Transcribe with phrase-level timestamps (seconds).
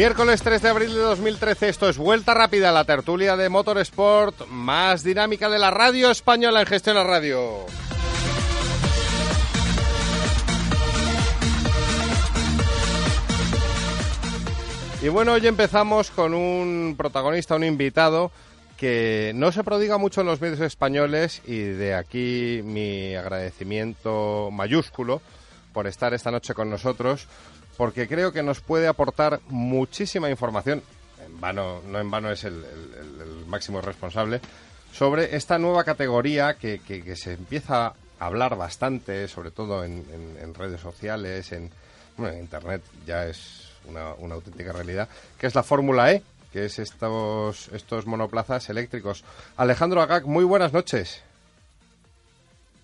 [0.00, 5.04] Miércoles 3 de abril de 2013, esto es Vuelta Rápida, la tertulia de Motorsport más
[5.04, 7.66] dinámica de la radio española en Gestión a Radio.
[15.02, 18.32] Y bueno, hoy empezamos con un protagonista, un invitado
[18.78, 25.20] que no se prodiga mucho en los medios españoles y de aquí mi agradecimiento mayúsculo
[25.74, 27.28] por estar esta noche con nosotros
[27.80, 30.82] porque creo que nos puede aportar muchísima información,
[31.24, 32.62] en vano, no en vano es el,
[33.46, 34.42] máximo responsable,
[34.92, 36.78] sobre esta nueva categoría que,
[37.16, 41.70] se empieza a hablar bastante, sobre todo en, redes sociales, en,
[42.18, 45.08] bueno, en Internet ya es una, auténtica realidad,
[45.38, 46.22] que es la Fórmula E,
[46.52, 49.24] que es estos, estos monoplazas eléctricos.
[49.56, 51.22] Alejandro Agag, muy buenas noches.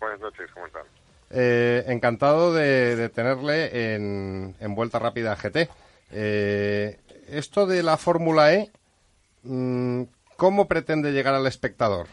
[0.00, 0.84] Buenas noches, ¿cómo están?
[1.30, 5.68] Eh, encantado de, tenerle en, Vuelta Rápida GT.
[6.12, 8.70] Eh, esto de la Fórmula E,
[9.42, 10.02] mm,
[10.36, 12.06] ¿cómo pretende llegar al espectador?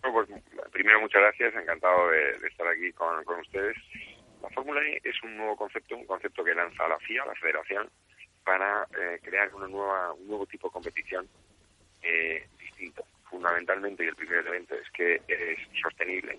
[0.00, 0.28] pues,
[0.72, 3.76] primero, muchas gracias, encantado de, estar aquí con, ustedes.
[4.40, 7.90] La Fórmula E es un nuevo concepto, un concepto que lanza la FIA, la Federación,
[8.42, 11.28] para eh, crear una nueva, un nuevo tipo de competición
[12.58, 13.04] distinto.
[13.28, 16.38] Fundamentalmente, y el primer elemento es que es sostenible,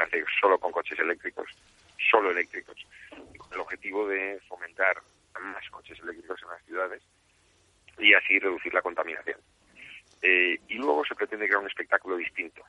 [0.00, 1.48] hace solo con coches eléctricos,
[2.10, 2.76] solo eléctricos,
[3.38, 4.96] con el objetivo de fomentar
[5.40, 7.02] más coches eléctricos en las ciudades
[7.98, 9.38] y así reducir la contaminación.
[10.22, 12.62] Eh, y luego se pretende crear un espectáculo distinto.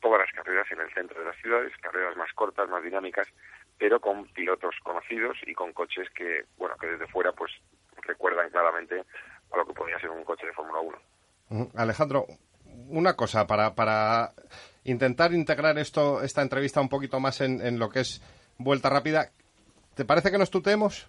[0.00, 3.28] Todas las carreras en el centro de las ciudades, carreras más cortas, más dinámicas,
[3.78, 7.52] pero con pilotos conocidos y con coches que, bueno, que desde fuera pues
[8.02, 9.04] recuerdan claramente
[9.52, 10.80] a lo que podría ser un coche de Fórmula
[11.50, 11.70] 1.
[11.76, 12.26] Alejandro,
[12.88, 14.32] una cosa para, para
[14.90, 18.22] intentar integrar esto, esta entrevista un poquito más en, lo que es
[18.56, 19.30] vuelta rápida.
[19.94, 21.08] ¿Te parece que nos tuteemos?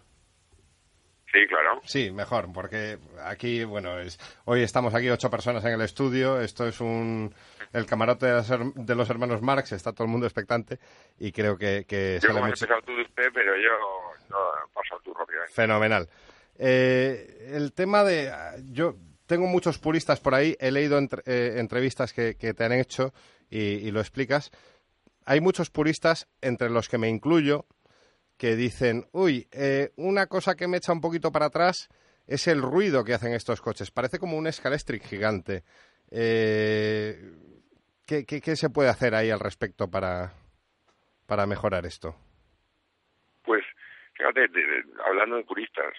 [1.31, 1.79] Sí, claro.
[1.85, 6.41] Sí, mejor, porque aquí, bueno, es, hoy estamos aquí ocho personas en el estudio.
[6.41, 7.33] Esto es un
[7.71, 9.71] el camarote de los, hermanos Marx.
[9.73, 10.79] Está todo el mundo expectante
[11.19, 12.65] y creo que, que yo mucho.
[12.83, 13.69] tú de usted, pero yo
[14.29, 14.37] no
[14.73, 15.53] paso tú rápidamente.
[15.53, 16.09] Fenomenal.
[16.57, 18.31] Eh, el tema de
[18.71, 18.95] yo
[19.29, 20.57] tengo muchos puristas por ahí.
[20.59, 23.13] He leído eh, entrevistas que, te han hecho
[23.47, 24.49] y, lo explicas,
[25.23, 27.67] hay muchos puristas, entre los que me incluyo,
[28.37, 31.89] que dicen, uy, eh, una cosa que me echa un poquito para atrás
[32.25, 33.91] es el ruido que hacen estos coches.
[33.91, 35.63] Parece como un Scalextric gigante.
[36.09, 37.31] Eh,
[38.07, 40.33] ¿qué, qué, se puede hacer ahí al respecto para,
[41.27, 42.15] para mejorar esto?
[44.19, 44.49] Fíjate,
[45.05, 45.93] hablando de puristas,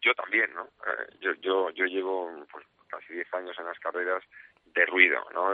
[0.00, 0.64] yo también, ¿no?
[0.64, 4.24] Eh, yo, yo, yo llevo pues, casi 10 años en las carreras
[4.64, 5.52] de ruido, ¿no?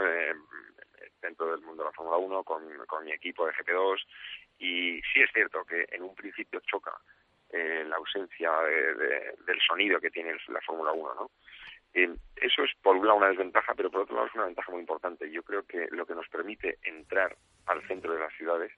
[1.21, 2.63] dentro del mundo de la Fórmula 1 con,
[3.03, 3.97] mi equipo de GP2
[4.59, 6.93] y sí es cierto que en un principio choca
[7.49, 11.31] eh, la ausencia del sonido que tiene la Fórmula 1, ¿no?
[11.93, 14.71] Eh, eso es por un lado una desventaja, pero por otro lado es una ventaja
[14.71, 15.29] muy importante.
[15.31, 18.71] Yo creo que lo que nos permite entrar al centro de las ciudades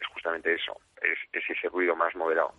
[0.00, 2.54] es justamente eso, es, ese ruido más moderado.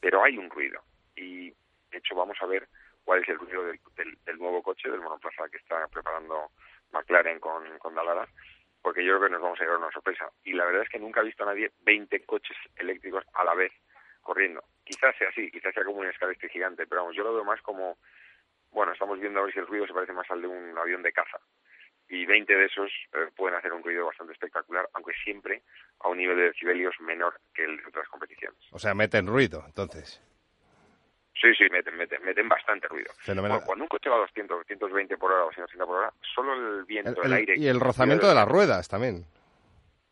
[0.00, 0.82] Pero hay un ruido
[1.16, 2.68] y de hecho vamos a ver
[3.04, 6.50] cuál es el ruido del, nuevo coche, del monoplaza que está preparando
[6.92, 7.94] McLaren con, con
[8.82, 10.30] porque yo creo que nos vamos a llevar una sorpresa.
[10.44, 13.54] Y la verdad es que nunca he visto a nadie 20 coches eléctricos a la
[13.54, 13.72] vez
[14.22, 14.62] corriendo.
[14.84, 17.60] Quizás sea así, quizás sea como un escaleste gigante, pero vamos, yo lo veo más
[17.62, 17.98] como,
[18.70, 21.02] bueno, estamos viendo a ver si el ruido se parece más al de un avión
[21.02, 21.38] de caza.
[22.10, 25.62] Y 20 de esos eh, pueden hacer un ruido bastante espectacular, aunque siempre
[26.00, 28.58] a un nivel de decibelios menor que el de otras competiciones.
[28.72, 30.20] O sea, meten ruido, entonces.
[31.40, 33.10] Sí, sí, meten, meten, meten bastante ruido.
[33.64, 36.84] cuando un coche va a 200, 220 por hora o 180 por hora, solo el
[36.84, 37.54] viento, el, aire...
[37.56, 39.24] Y el rozamiento de las ruedas también.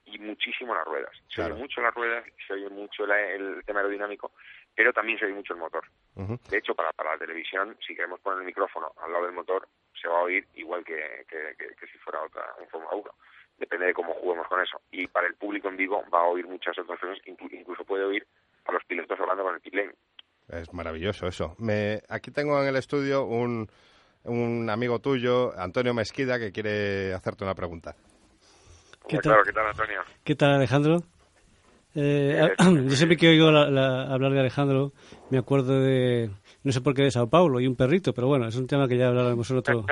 [0.06, 1.10] Y muchísimo las ruedas.
[1.28, 4.32] Se oye mucho las ruedas, se oye mucho el tema aerodinámico,
[4.78, 5.82] pero también se oye mucho el motor.
[6.14, 9.66] De hecho, para, para la televisión, si queremos poner el micrófono al lado del motor,
[10.00, 13.10] se va a oír igual que, que, si fuera otra, un Fórmula 1.
[13.58, 14.80] Depende de cómo juguemos con eso.
[14.92, 18.24] Y para el público en vivo va a oír muchas otras cosas, incluso puede oír
[18.66, 19.74] a los pilotos hablando con el pit
[20.46, 21.56] es maravilloso eso.
[21.58, 23.66] Me, aquí tengo en el estudio un,
[24.22, 27.96] un amigo tuyo, Antonio Mesquida, que quiere hacerte una pregunta.
[29.08, 29.42] ¿Qué tal?
[29.44, 30.02] ¿qué tal, Antonio?
[30.22, 30.98] ¿Qué tal, Alejandro?
[32.00, 34.92] Eh, yo siempre que oigo hablar de Alejandro,
[35.30, 36.30] me acuerdo de,
[36.62, 38.86] no sé por qué de Sao Paulo y un perrito, pero bueno, es un tema
[38.86, 39.84] que ya hablaremos en otro,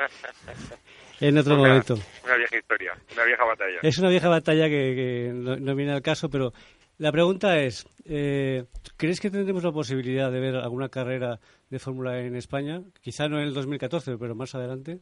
[1.19, 1.95] en otro momento.
[2.23, 3.79] Una vieja historia, una vieja batalla.
[3.83, 6.53] Es una vieja batalla que, que no, viene al caso, pero
[6.97, 8.63] la pregunta es, eh,
[8.95, 12.83] ¿crees que tendremos la posibilidad de ver alguna carrera de Fórmula E en España?
[13.01, 15.01] Quizá no en el 2014, pero más adelante.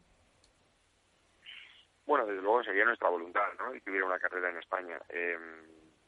[2.07, 3.71] Bueno, desde luego sería nuestra voluntad, ¿no?
[3.71, 4.97] De que hubiera una carrera en España.
[5.09, 5.37] Eh,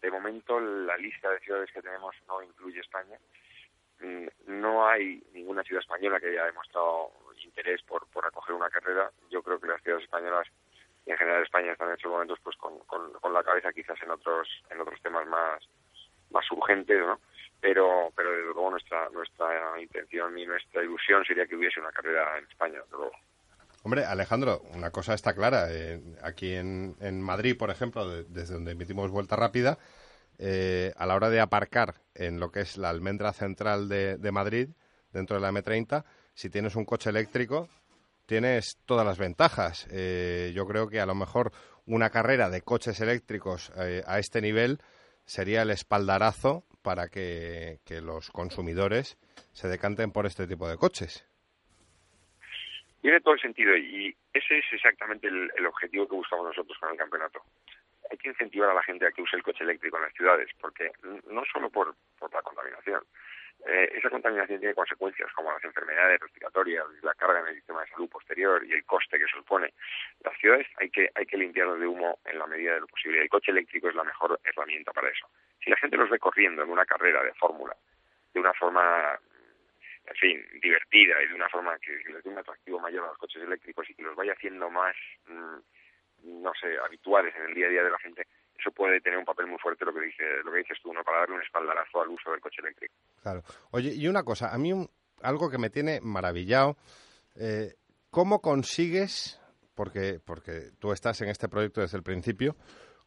[0.01, 3.17] de momento, la lista de ciudades que tenemos no incluye España
[3.99, 7.11] mm, no hay ninguna ciudad española que haya demostrado
[7.43, 9.11] interés por, por acoger una carrera.
[9.29, 10.47] Yo creo que las ciudades españolas
[11.05, 14.11] y en general España están en estos momentos pues con, con, la cabeza quizás en
[14.11, 15.63] otros en otros temas más
[16.31, 17.19] más urgentes, ¿no?
[17.61, 22.37] Pero pero desde luego nuestra nuestra intención y nuestra ilusión sería que hubiese una carrera
[22.37, 23.13] en España, desde luego.
[23.87, 25.67] Hombre, Alejandro, una cosa está clara.
[25.69, 29.77] Eh, aquí en, en Madrid, por ejemplo, desde donde emitimos vuelta rápida,
[30.39, 34.71] eh, a la hora de aparcar en lo que es la almendra central de, Madrid,
[35.13, 36.03] dentro de la M30,
[36.33, 37.69] si tienes un coche eléctrico,
[38.25, 39.87] tienes todas las ventajas.
[39.89, 41.53] Eh, yo creo que a lo mejor
[41.85, 44.81] una carrera de coches eléctricos eh, a este nivel
[45.25, 49.17] sería el espaldarazo para que, los consumidores
[49.53, 51.23] se decanten por este tipo de coches.
[53.01, 56.97] Tiene todo el sentido y ese es exactamente el objetivo que buscamos nosotros con el
[56.97, 57.43] campeonato
[58.09, 60.49] hay que incentivar a la gente a que use el coche eléctrico en las ciudades,
[60.59, 60.91] porque
[61.29, 63.03] no solo por, por la contaminación,
[63.65, 67.89] eh, esa contaminación tiene consecuencias como las enfermedades respiratorias, la carga en el sistema de
[67.89, 69.73] salud posterior y el coste que supone.
[70.23, 73.21] Las ciudades hay que, hay que limpiarlas de humo en la medida de lo posible.
[73.21, 75.27] El coche eléctrico es la mejor herramienta para eso.
[75.63, 77.75] Si la gente los ve corriendo en una carrera de fórmula,
[78.33, 79.19] de una forma,
[80.07, 83.17] en fin, divertida y de una forma que, les dé un atractivo mayor a los
[83.17, 84.95] coches eléctricos y que los vaya haciendo más...
[85.27, 85.59] Mm,
[86.23, 88.25] no sé, habituales en el día a día de la gente,
[88.59, 91.03] eso puede tener un papel muy fuerte lo que dice lo que dices tú, ¿no?
[91.03, 92.93] Para darle un espaldarazo al uso del coche eléctrico.
[93.21, 93.43] Claro.
[93.71, 94.71] Oye, y una cosa, a mí
[95.21, 96.77] algo que me tiene maravillado,
[97.35, 97.75] eh,
[98.09, 99.39] ¿cómo consigues,
[99.75, 102.55] porque, porque tú estás en este proyecto desde el principio,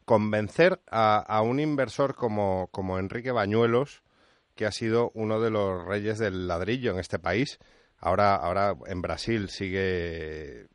[0.05, 4.03] convencer a, a un inversor como, como Enrique Bañuelos,
[4.55, 7.59] que ha sido uno de los reyes del ladrillo en este país,
[7.97, 10.67] ahora, ahora en Brasil sigue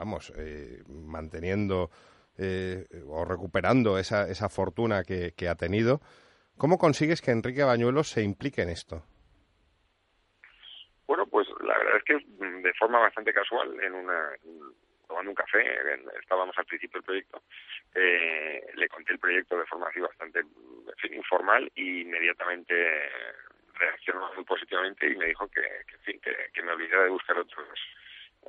[0.00, 1.90] vamos, eh, manteniendo
[2.38, 6.00] eh, o recuperando esa, esa fortuna que, ha tenido.
[6.56, 9.02] ¿Cómo consigues que Enrique Bañuelos se implique en esto?
[11.06, 14.30] Bueno, pues la verdad es que de forma bastante casual, en una
[15.10, 15.66] tomando un café,
[16.20, 17.42] estábamos al principio del proyecto,
[17.96, 20.40] eh, le conté el proyecto de forma así bastante
[21.10, 22.74] informal y inmediatamente
[23.74, 25.62] reaccionó muy positivamente y me dijo que,
[26.04, 26.20] que,
[26.52, 27.78] que me olvidara de buscar otros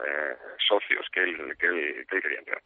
[0.06, 0.36] eh,
[0.68, 2.62] socios que él, que, él, quería entrar.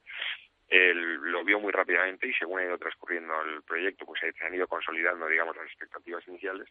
[0.67, 4.53] Él lo vio muy rápidamente y según ha ido transcurriendo el proyecto, pues se han
[4.53, 6.67] ido consolidando, digamos, las expectativas iniciales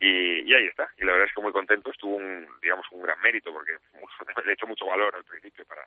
[0.00, 0.90] y, ahí está.
[0.98, 1.90] Y la verdad es que muy contento.
[1.90, 3.72] Estuvo un, digamos, un gran mérito porque
[4.44, 5.86] le he hecho mucho valor al principio para,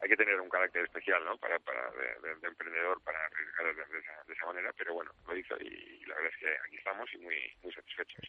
[0.00, 1.36] hay que tener un carácter especial, ¿no?
[1.38, 6.14] Para, para de, emprendedor para arriesgar de, esa, manera, pero bueno, lo hizo y, la
[6.14, 8.24] verdad es que aquí estamos y muy, muy satisfechos.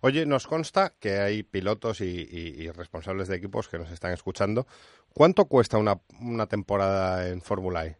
[0.00, 4.66] Oye, nos consta que hay pilotos y, responsables de equipos que nos están escuchando.
[5.12, 7.96] ¿Cuánto cuesta una, una temporada en Fórmula E?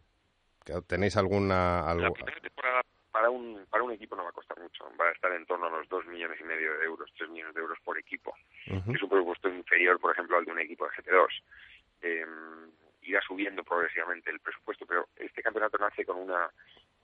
[0.87, 1.81] ¿Tenéis alguna...?
[1.89, 2.03] Algo...
[2.03, 2.81] La primera temporada
[3.11, 4.85] para un, para un equipo no va a costar mucho.
[4.99, 7.53] Va a estar en torno a los 2 millones y medio de euros, 3 millones
[7.53, 8.33] de euros por equipo.
[8.65, 11.27] Es un presupuesto inferior, por ejemplo, al de un equipo de GT2.
[12.03, 12.25] Eh,
[13.03, 16.49] irá subiendo progresivamente el presupuesto, pero este campeonato nace con una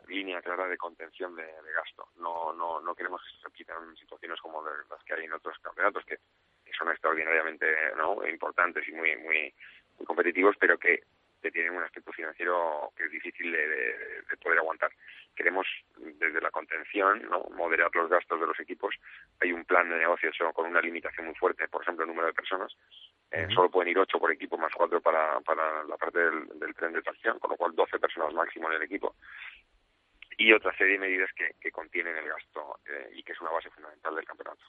[0.08, 1.46] línea clara de contención de,
[1.76, 2.10] gasto.
[2.18, 6.06] No, no, no queremos que se repitan situaciones como las que hay en otros campeonatos
[6.06, 6.20] que,
[6.78, 7.66] son extraordinariamente
[7.96, 8.28] ¿no?
[8.28, 9.52] importantes y muy, muy,
[9.98, 11.02] muy competitivos, pero que,
[11.50, 14.92] tienen un aspecto financiero que es difícil de, poder aguantar.
[15.33, 17.45] Queremos desde la contención ¿no?
[17.56, 18.94] moderar los gastos de los equipos.
[19.40, 22.33] Hay un plan de negocio con una limitación muy fuerte, por ejemplo, el número de
[22.33, 22.76] personas
[23.31, 26.94] eh, solo pueden ir ocho por equipo más cuatro para, para la parte del, tren
[26.94, 29.16] de tracción, con lo cual 12 personas máximo en el equipo.
[30.38, 33.50] Y otra serie de medidas que, que contienen el gasto eh, y que es una
[33.50, 34.62] base fundamental del campeonato.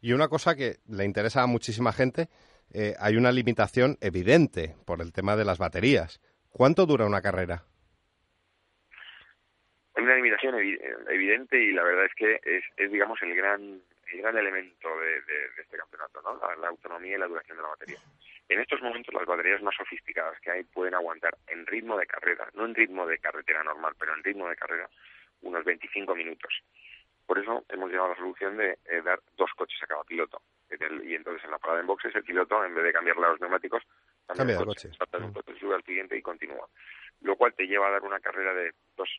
[0.00, 2.28] Y una cosa que le interesa a muchísima gente,
[2.72, 6.20] eh, hay una limitación evidente por el tema de las baterías.
[6.50, 7.64] ¿Cuánto dura una carrera?
[9.94, 10.54] Hay una limitación
[11.10, 15.18] evidente y la verdad es que es, es digamos, el gran el gran elemento de,
[15.60, 16.40] este campeonato, ¿no?
[16.56, 17.98] La, autonomía y la duración de la batería.
[18.48, 22.48] En estos momentos las baterías más sofisticadas que hay pueden aguantar en ritmo de carrera,
[22.54, 24.88] no en ritmo de carretera normal, pero en ritmo de carrera,
[25.42, 26.62] unos 25 minutos.
[27.26, 30.40] Por eso hemos llegado a la solución de eh, dar dos coches a cada piloto.
[31.04, 33.40] y entonces en la parada en boxes el piloto, en vez de cambiarle a los
[33.40, 33.82] neumáticos,
[34.26, 34.88] cambia el coche.
[35.12, 36.66] Un coche, sube al siguiente y continúa.
[37.20, 39.10] Lo cual te lleva a dar una carrera de dos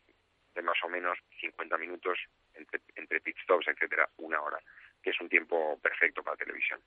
[0.56, 2.18] de más o menos 50 minutos
[2.54, 4.60] entre, entre pit stops, etcétera, una hora
[5.02, 6.80] que es un tiempo perfecto para televisión.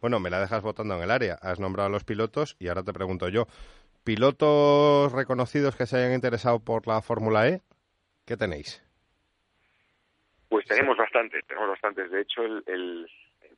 [0.00, 1.34] Bueno, me la dejas votando en el área.
[1.40, 3.46] Has nombrado a los pilotos y ahora te pregunto yo,
[4.04, 7.62] ¿pilotos reconocidos que se hayan interesado por la Fórmula E?
[8.26, 8.84] ¿Qué tenéis?
[10.48, 12.10] Pues tenemos bastantes, tenemos bastantes.
[12.10, 13.10] De hecho, el,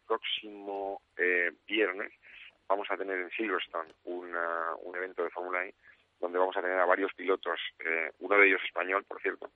[0.07, 2.13] próximo eh, viernes
[2.69, 5.75] vamos a tener en Silverstone un evento de Fórmula E
[6.21, 9.51] donde vamos a tener a varios pilotos, eh, uno de ellos español, por cierto,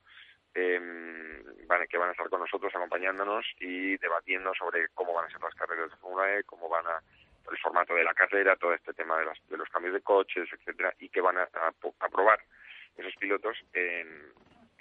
[0.53, 5.29] em, van, que van a estar con nosotros acompañándonos y debatiendo sobre cómo van a
[5.29, 7.01] ser las carreras de Fórmula E, cómo van a
[7.51, 10.93] el formato de la carrera, todo este tema de, de los cambios de coches, etcétera,
[10.99, 12.39] y que van a, a, probar
[12.97, 14.33] esos pilotos en,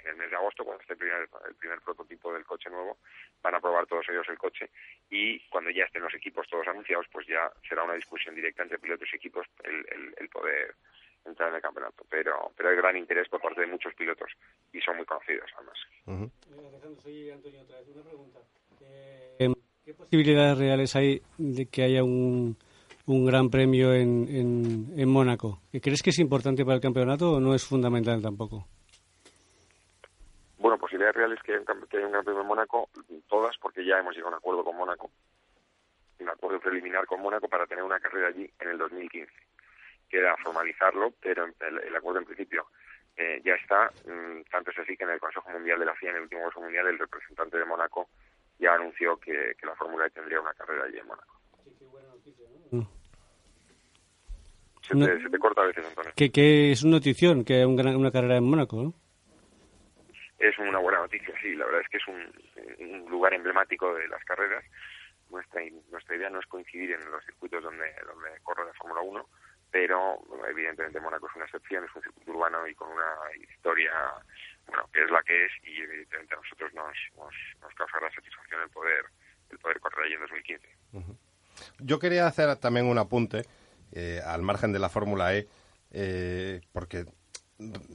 [0.05, 2.99] el mes de agosto, cuando esté el primer, el primer prototipo del coche nuevo,
[3.43, 4.71] van a probar todos ellos el coche
[5.09, 8.79] y cuando ya estén los equipos todos anunciados, pues ya será una discusión directa entre
[8.79, 10.75] pilotos y equipos el, el, poder
[11.25, 12.05] entrar en el campeonato.
[12.11, 14.31] Pero, pero hay gran interés por parte de muchos pilotos
[14.73, 15.79] y son muy conocidos además.
[19.85, 22.57] ¿Qué posibilidades reales hay de que haya un,
[23.07, 25.61] un gran premio en, en, en Mónaco?
[25.83, 28.67] ¿Crees que es importante para el campeonato o no es fundamental tampoco?
[30.59, 31.53] Bueno, posibilidades reales que,
[31.91, 32.89] que haya un gran premio en Mónaco,
[33.29, 35.11] todas, porque ya hemos llegado a un acuerdo con Mónaco,
[36.21, 39.31] un acuerdo preliminar con Mónaco para tener una carrera allí en el 2015.
[40.15, 42.69] Queda formalizarlo, pero el, acuerdo en principio
[43.17, 43.91] eh, ya está.
[44.07, 46.43] Mm, tanto es así que en el Consejo Mundial de la FIA, en el último
[46.43, 48.11] Consejo Mundial, el representante de Mónaco
[48.61, 51.41] ya anunció que, la Fórmula E tendría una carrera allí en Mónaco.
[52.71, 52.83] Mm.
[54.83, 56.13] Se, te, corta a veces, Antonio.
[56.15, 58.95] Que, es una notición que hay una carrera en Mónaco, ¿no?
[60.39, 61.57] Es una buena noticia, sí.
[61.57, 64.65] La verdad es que es un, lugar emblemático de las carreras.
[65.29, 69.29] Nuestra, nuestra idea no es coincidir en los circuitos donde, donde corre la Fórmula 1,
[69.75, 73.13] pero evidentemente Mónaco es una excepción, es un circuito urbano y con una
[73.43, 73.91] historia
[74.69, 78.61] bueno, que es la que es y evidentemente a nosotros nos, nos, nos causará satisfacción
[78.63, 79.05] el poder,
[79.51, 80.69] el poder correr allí en 2015.
[81.81, 83.47] Yo quería hacer también un apunte
[83.91, 85.49] eh, al margen de la Fórmula E,
[85.91, 87.07] eh, porque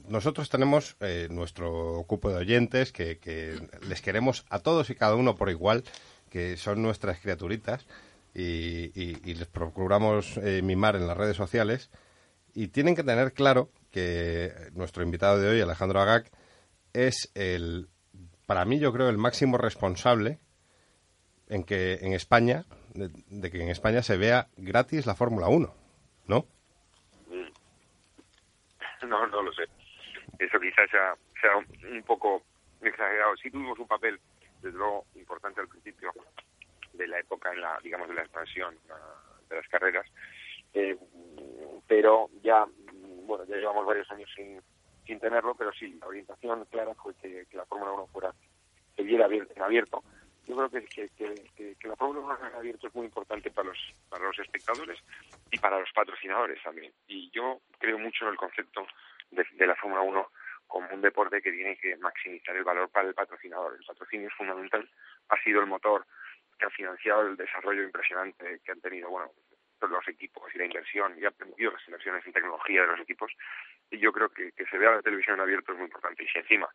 [0.06, 3.58] nosotros tenemos eh, nuestro cupo de oyentes que,
[3.88, 5.84] les queremos a todos y cada uno por igual,
[6.28, 7.86] que son nuestras criaturitas
[8.34, 11.90] y, les procuramos mimar en las redes sociales
[12.54, 16.30] y tienen que tener claro que nuestro invitado de hoy, Alejandro Agac,
[16.92, 17.88] es el,
[18.46, 20.38] para mí yo creo, el máximo responsable
[21.48, 25.74] en que en España, de, que en España se vea gratis la Fórmula 1,
[26.26, 26.46] ¿no?
[29.02, 29.62] No, no lo sé.
[30.38, 31.56] Eso quizás sea, sea
[31.90, 32.42] un poco
[32.80, 33.34] exagerado.
[33.42, 34.20] Sí tuvimos un papel,
[34.62, 36.12] desde luego, importante al principio
[36.92, 38.76] de la época, en la, digamos, de la expansión
[39.48, 40.06] de las carreras,
[40.74, 40.96] eh,
[41.86, 42.64] pero ya,
[43.26, 44.60] bueno, ya llevamos varios años sin,
[45.06, 48.32] sin tenerlo, pero sí, la orientación clara fue que, la Fórmula 1 fuera,
[48.94, 50.02] se viera en abierto.
[50.46, 53.78] Yo creo que, que, la Fórmula 1 en abierto es muy importante para los,
[54.08, 54.98] para los espectadores
[55.50, 56.92] y para los patrocinadores también.
[57.08, 58.86] Y yo creo mucho en el concepto
[59.30, 60.30] de, la Fórmula 1
[60.66, 63.76] como un deporte que tiene que maximizar el valor para el patrocinador.
[63.78, 64.88] El patrocinio es fundamental,
[65.28, 66.06] ha sido el motor
[66.60, 69.32] que ha financiado el desarrollo impresionante que han tenido, bueno,
[69.80, 73.32] los equipos y la inversión y ha permitido las inversiones en tecnología de los equipos
[73.90, 76.22] y yo creo que, que se vea la televisión en abierto es muy importante.
[76.22, 76.68] Y si encima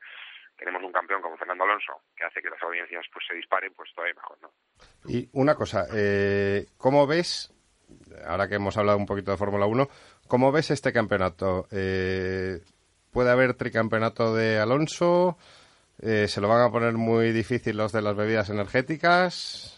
[0.57, 3.89] tenemos un campeón como Fernando Alonso que hace que las audiencias pues se disparen pues
[3.93, 4.51] todavía mejor no
[5.05, 7.53] y una cosa eh, cómo ves
[8.25, 9.87] ahora que hemos hablado un poquito de Fórmula 1
[10.27, 12.61] cómo ves este campeonato eh,
[13.11, 15.37] puede haber tricampeonato de Alonso
[16.01, 19.75] eh, se lo van a poner muy difícil los de las bebidas energéticas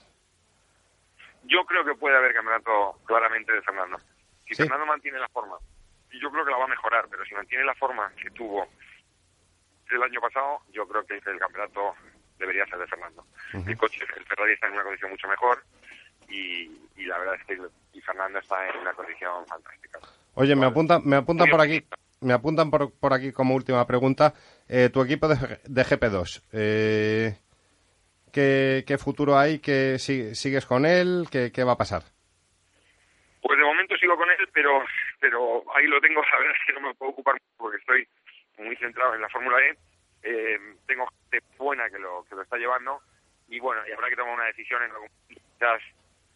[1.48, 3.98] yo creo que puede haber campeonato claramente de Fernando.
[4.46, 5.58] Si Fernando mantiene la forma,
[6.12, 8.68] y yo creo que la va a mejorar, pero si mantiene la forma que tuvo
[9.90, 11.96] el año pasado, yo creo que el campeonato
[12.38, 13.26] debería ser de Fernando.
[13.54, 15.64] El coche, el Ferrari está en una condición mucho mejor
[16.30, 16.70] y,
[17.06, 17.60] la verdad es que
[17.94, 20.00] y Fernando está en una condición fantástica.
[20.36, 21.84] Oye, me apuntan, me apuntan por aquí,
[22.22, 24.34] me apuntan por, por aquí como última pregunta,
[24.68, 26.44] eh, tu equipo de, de GP2.
[26.54, 27.38] Eh,
[28.32, 29.60] ¿Qué, futuro hay?
[29.60, 31.28] ¿Qué, ¿Sigues con él?
[31.32, 32.04] ¿Qué, ¿Qué va a pasar?
[33.42, 34.84] Pues de momento sigo con él, pero
[35.20, 38.08] pero ahí lo tengo, la verdad es no me puedo ocupar porque estoy
[38.58, 39.78] muy centrado en la Fórmula E.
[40.24, 43.02] Eh, tengo gente buena que lo, que lo está llevando
[43.48, 45.82] y bueno, y habrá que tomar una decisión en algún quizás,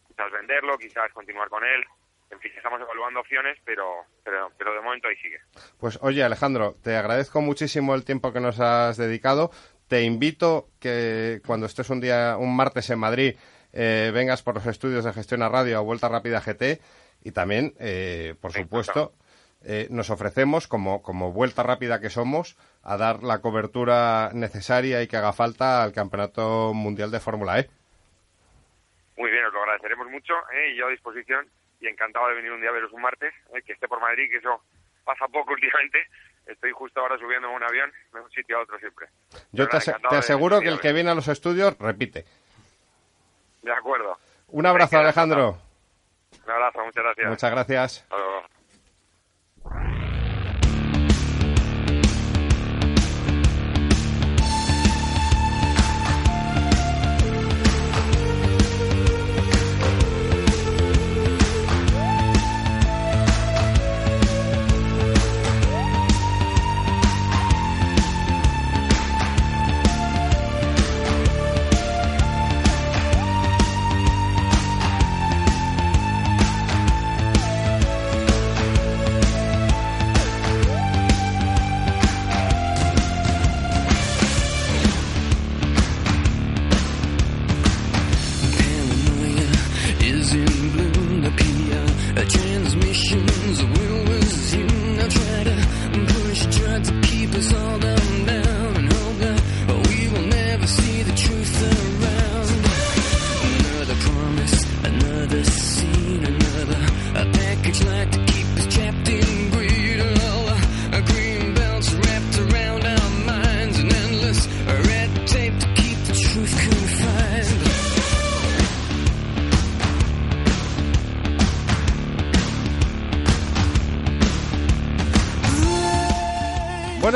[0.07, 1.83] quizás venderlo, quizás continuar con él.
[2.31, 5.39] En fin, estamos evaluando opciones, pero, pero, pero de momento ahí sigue.
[5.79, 9.51] Pues oye, Alejandro, te agradezco muchísimo el tiempo que nos has dedicado
[9.91, 13.35] te invito que cuando estés un día, un martes en Madrid,
[13.73, 16.79] eh, vengas por los estudios de gestión a radio a Vuelta Rápida GT
[17.25, 19.11] y también, eh, por supuesto,
[19.65, 25.09] eh, nos ofrecemos, como, como Vuelta Rápida que somos, a dar la cobertura necesaria y
[25.09, 27.69] que haga falta al Campeonato Mundial de Fórmula E.
[29.17, 30.33] Muy bien, os lo agradeceremos mucho
[30.71, 31.49] y yo a disposición
[31.81, 33.33] y encantado de venir un día a veros un martes,
[33.65, 34.63] que esté por Madrid, que eso
[35.03, 36.07] pasa poco últimamente
[36.45, 39.07] estoy justo ahora subiendo en un avión de un sitio a otro siempre.
[39.51, 39.77] Yo te,
[40.15, 42.25] aseguro que el que viene a los estudios repite.
[43.61, 44.17] De acuerdo.
[44.47, 45.57] Un abrazo, Alejandro.
[46.45, 47.29] Un abrazo, muchas gracias.
[47.29, 48.07] Muchas gracias.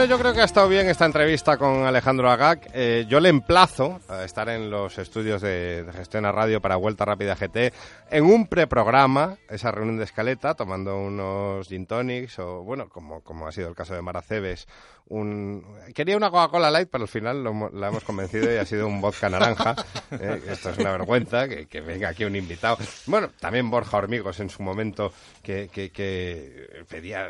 [0.07, 2.69] Yo creo que ha estado bien esta entrevista con Alejandro Agag.
[2.73, 6.75] Eh, yo le emplazo a estar en los estudios de, de, Gestión a Radio para
[6.75, 7.73] Vuelta Rápida GT
[8.11, 13.47] en un preprograma, esa reunión de escaleta, tomando unos gin tonics o, bueno, como, como
[13.47, 14.67] ha sido el caso de Maracebes,
[15.07, 15.65] un...
[15.93, 19.01] Quería una Coca-Cola Light, pero al final lo, la hemos convencido y ha sido un
[19.01, 19.75] vodka naranja.
[20.11, 22.77] Eh, esto es una vergüenza, que, que, venga aquí un invitado.
[23.07, 27.27] Bueno, también Borja Hormigos en su momento, que, que, que pedía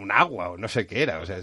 [0.00, 1.38] un agua o no sé qué era, o sea,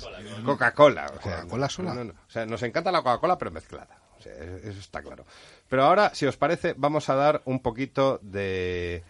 [0.46, 1.08] Coca-Cola.
[1.08, 1.94] Coca-Cola sola.
[1.94, 3.98] No, no, o sea, nos encanta la Coca-Cola, pero mezclada.
[4.18, 5.26] O sea, eso está claro.
[5.68, 9.04] Pero ahora, si os parece, vamos a dar un poquito de,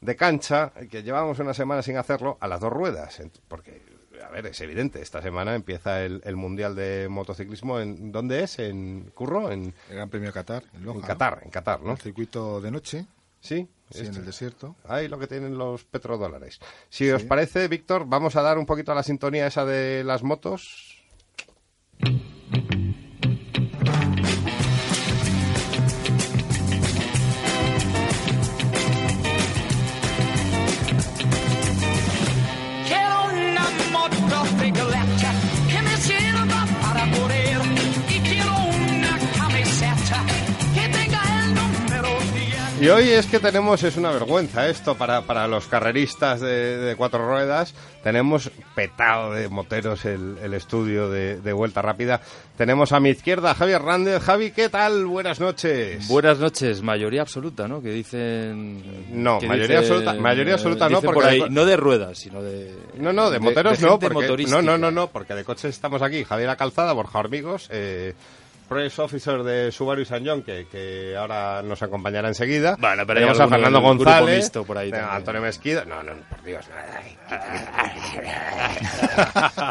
[0.00, 3.20] de cancha, que llevamos una semana sin hacerlo, a las dos ruedas.
[3.48, 3.82] Porque,
[4.24, 7.80] a ver, es evidente, esta semana empieza el, el Mundial de Motociclismo.
[7.80, 8.58] ¿En ¿Dónde es?
[8.58, 9.50] ¿En Curro?
[9.50, 11.92] En el Gran Premio de Qatar, en, Loja, en Qatar, en Qatar, ¿no?
[11.92, 13.06] El circuito de noche.
[13.40, 14.08] Sí, sí este.
[14.08, 14.76] en el desierto.
[14.84, 16.60] Ahí lo que tienen los petrodólares.
[16.88, 17.10] Si sí.
[17.10, 21.02] os parece, Víctor, vamos a dar un poquito a la sintonía esa de las motos.
[42.84, 46.96] Y hoy es que tenemos, es una vergüenza esto para, para los carreristas de, de
[46.96, 47.74] cuatro ruedas.
[48.02, 52.20] Tenemos petado de moteros el, el estudio de, de, Vuelta Rápida.
[52.58, 54.22] Tenemos a mi izquierda Javi Hernández.
[54.22, 55.06] Javi, ¿qué tal?
[55.06, 56.06] Buenas noches.
[56.08, 56.82] Buenas noches.
[56.82, 57.80] Mayoría absoluta, ¿no?
[57.80, 58.82] Que dicen...
[59.10, 61.14] No, que mayoría absoluta, mayoría absoluta no, porque...
[61.14, 62.70] por ahí, de- no de ruedas, sino de...
[62.98, 66.22] No, no, de moteros no, porque, no, no, no, no, porque de coches estamos aquí.
[66.24, 68.12] Javier La Calzada, Borja Hormigos, eh,
[68.68, 72.76] Press Officer de Subaru y San John, que, que ahora nos acompañará enseguida.
[72.78, 74.90] Bueno, pero Tenemos a Fernando González, mixto por ahí.
[74.92, 75.84] Antonio Mesquida.
[75.84, 77.00] No, no, por Dios, nada.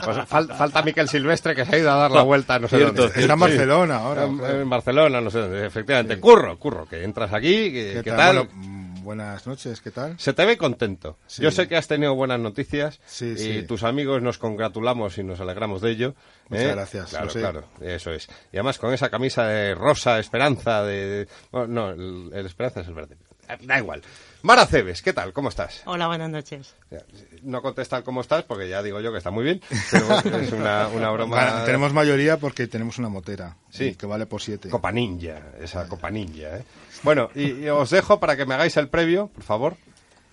[0.05, 2.77] Pues fal- falta Miquel Silvestre, que se ha ido a dar la vuelta, no sé
[2.77, 3.21] Cierto, dónde.
[3.21, 4.23] Está en Barcelona ahora.
[4.25, 6.19] En, en Barcelona, no sé dónde, efectivamente.
[6.19, 8.35] Curro, curro, que entras aquí, que- ¿Qué ¿qué, tal?
[8.37, 8.47] tal?
[8.47, 10.19] Bueno, buenas noches, ¿qué tal?
[10.19, 11.17] Se te ve contento.
[11.27, 11.41] Sí.
[11.43, 13.63] Yo sé que has tenido buenas noticias Sí, y sí.
[13.67, 16.15] tus amigos nos congratulamos y nos alegramos de ello.
[16.49, 16.71] Muchas ¿eh?
[16.71, 18.27] gracias, Claro, claro, eso es.
[18.51, 21.05] Y además con esa camisa de rosa esperanza de...
[21.07, 23.17] de- bueno, no, el, el esperanza es el verde.
[23.61, 24.01] Da igual.
[24.43, 25.31] Mara Cebes, ¿qué tal?
[25.31, 25.81] ¿Cómo estás?
[25.85, 26.75] Hola, buenas noches.
[27.43, 29.61] No contesta el cómo estás porque ya digo yo que está muy bien,
[30.23, 31.37] pero es una, una broma...
[31.37, 33.55] Bueno, tenemos mayoría porque tenemos una motera.
[33.69, 33.95] Sí.
[33.95, 34.67] Que vale por siete.
[34.67, 36.57] Copa Ninja, esa Copa Ninja.
[36.57, 36.65] ¿eh?
[37.03, 39.77] Bueno, y, y os dejo para que me hagáis el previo, por favor.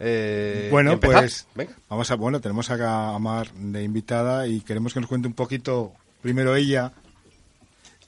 [0.01, 1.21] Eh, Bueno, empezar.
[1.21, 1.73] pues Venga.
[1.89, 5.35] vamos a, bueno, tenemos acá a Mar de invitada y queremos que nos cuente un
[5.35, 6.91] poquito, primero ella,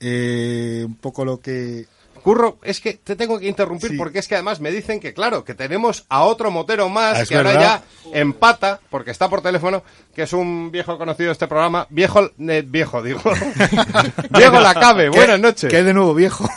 [0.01, 1.87] eh, un poco lo que...
[2.23, 3.97] Curro, es que te tengo que interrumpir Sí.
[3.97, 7.23] porque es que además me dicen que, claro, que tenemos a otro motero más Ah,
[7.23, 7.83] es que ahora ya
[8.13, 9.83] empata, porque está por teléfono,
[10.15, 11.87] que es un viejo conocido de este programa.
[11.91, 13.21] Viejo, eh, viejo, digo.
[14.31, 15.71] Diego Lacabe, buenas ¿Qué- noches.
[15.71, 16.49] ¿Qué de nuevo, viejo?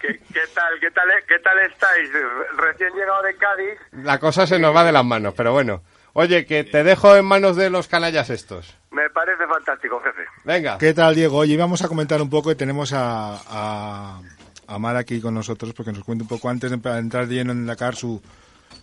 [0.00, 2.10] ¿Qué, qué tal, qué tal, qué tal estáis?
[2.56, 5.82] Recién llegado de Cádiz, La cosa se nos va de las manos, pero bueno.
[6.14, 8.76] Oye, que te dejo en manos de los canallas estos.
[8.90, 10.22] me parece fantástico, jefe.
[10.44, 10.78] Venga.
[10.78, 11.36] ¿Qué tal, Diego?
[11.38, 14.20] Oye, vamos a comentar un poco y tenemos a, a,
[14.68, 17.52] a Mar aquí con nosotros porque nos cuente un poco antes de entrar de lleno
[17.52, 18.22] en Dakar su,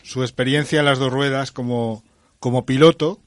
[0.03, 2.03] su experiencia en las dos ruedas como,
[2.39, 3.19] como piloto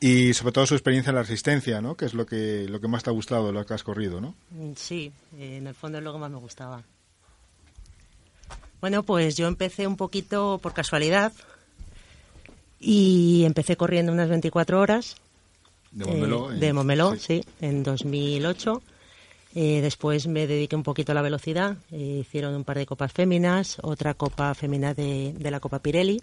[0.00, 1.96] y sobre todo su experiencia en la resistencia, ¿no?
[1.96, 4.34] Que es lo que, lo que más te ha gustado, lo que has corrido, ¿no?
[4.50, 6.82] Mm, Sí, eh, en el fondo es lo que más me gustaba.
[8.80, 11.32] Bueno, pues yo empecé un poquito por casualidad
[12.80, 15.16] y empecé corriendo unas 24 horas.
[15.90, 16.06] De eh,
[16.72, 17.12] Montmeló.
[17.12, 18.82] en- de sí, en 2008.
[19.60, 21.78] Eh, después me dediqué un poquito a la velocidad.
[21.90, 26.22] Eh, hicieron un par de copas féminas, otra copa fémina de, de la Copa Pirelli.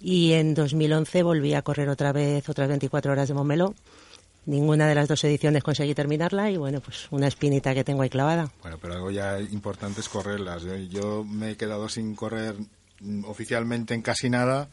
[0.00, 3.74] Y en 2011 volví a correr otra vez otras 24 horas de Montmeló.
[4.46, 8.08] Ninguna de las dos ediciones conseguí terminarla y bueno, pues una espinita que tengo ahí
[8.08, 8.52] clavada.
[8.62, 10.62] Bueno, pero algo ya importante es correrlas.
[10.62, 12.54] Yo, yo me he quedado sin correr
[13.26, 14.68] oficialmente en casi nada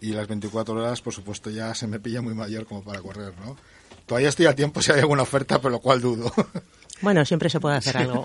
[0.00, 3.34] y las 24 horas, por supuesto, ya se me pilla muy mayor como para correr,
[3.38, 3.56] ¿no?
[4.04, 6.32] Todavía estoy a tiempo si hay alguna oferta, pero lo cual dudo.
[7.00, 8.24] Bueno, siempre se puede hacer algo.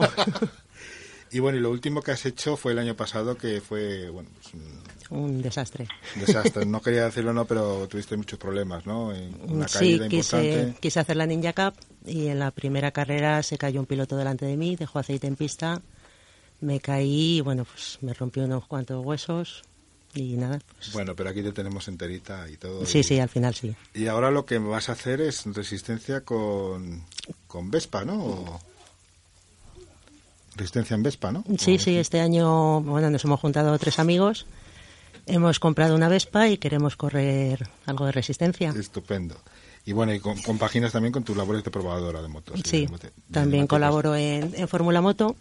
[1.32, 4.30] y bueno, y lo último que has hecho fue el año pasado, que fue, bueno,
[4.42, 4.54] pues
[5.10, 5.88] un desastre.
[6.16, 6.66] desastre.
[6.66, 9.14] No quería decirlo, no, pero tuviste muchos problemas, ¿no?
[9.14, 10.80] En Una Sí, caída quise, importante.
[10.80, 11.74] quise hacer la Ninja Cup
[12.06, 15.36] y en la primera carrera se cayó un piloto delante de mí, dejó aceite en
[15.36, 15.82] pista,
[16.62, 19.62] me caí y bueno, pues me rompí unos cuantos huesos
[20.16, 20.60] y nada.
[20.78, 22.86] pues- Bueno, pero aquí te tenemos enterita y todo.
[22.86, 23.76] sí, y- sí, al final sí.
[23.94, 27.04] Y ahora lo que vas a hacer es resistencia con,
[27.48, 28.24] con Vespa, ¿no?
[28.24, 28.60] O-
[30.56, 31.44] Resistencia en Vespa, ¿no?
[31.58, 34.46] Sí, sí, este año, bueno, nos hemos juntado tres amigos,
[35.26, 38.70] hemos comprado una Vespa y queremos correr algo de resistencia.
[38.78, 39.36] Estupendo.
[39.86, 42.62] Y bueno, y con- compaginas también con tus labores de probadora de motos.
[42.66, 45.36] Sí, de mote- de también colaboro en, en Fórmula Moto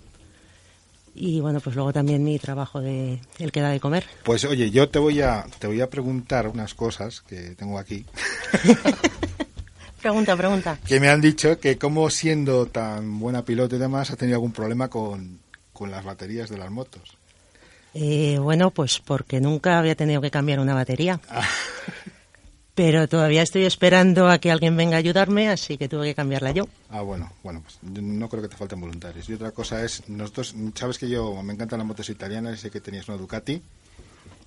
[1.14, 4.04] y bueno, pues luego también mi trabajo de el que da de comer.
[4.24, 8.04] Pues oye, yo te voy a te voy a preguntar unas cosas que tengo aquí
[10.00, 10.78] Pregunta, pregunta.
[10.84, 14.52] que me han dicho que como siendo tan buena piloto y demás has tenido algún
[14.52, 15.38] problema con,
[15.72, 17.16] con las baterías de las motos.
[17.94, 21.20] Eh, bueno, pues porque nunca había tenido que cambiar una batería.
[22.74, 26.52] Pero todavía estoy esperando a que alguien venga a ayudarme, así que tuve que cambiarla
[26.52, 26.68] yo.
[26.88, 29.28] Ah, bueno, bueno, pues yo no creo que te falten voluntarios.
[29.28, 32.70] Y otra cosa es, nosotros, sabes que yo me encantan las motos italianas y sé
[32.70, 33.62] que tenías una Ducati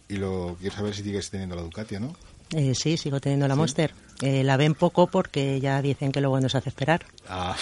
[0.07, 2.15] y lo quiero saber si sigues teniendo la Ducati o no.
[2.51, 3.93] Eh, sí, sigo teniendo la Monster.
[4.21, 7.05] Eh, la ven poco porque ya dicen que luego nos hace esperar.
[7.29, 7.55] Ah.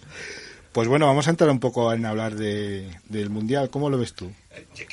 [0.72, 3.70] pues bueno, vamos a entrar un poco en hablar de, del Mundial.
[3.70, 4.30] ¿Cómo lo ves tú?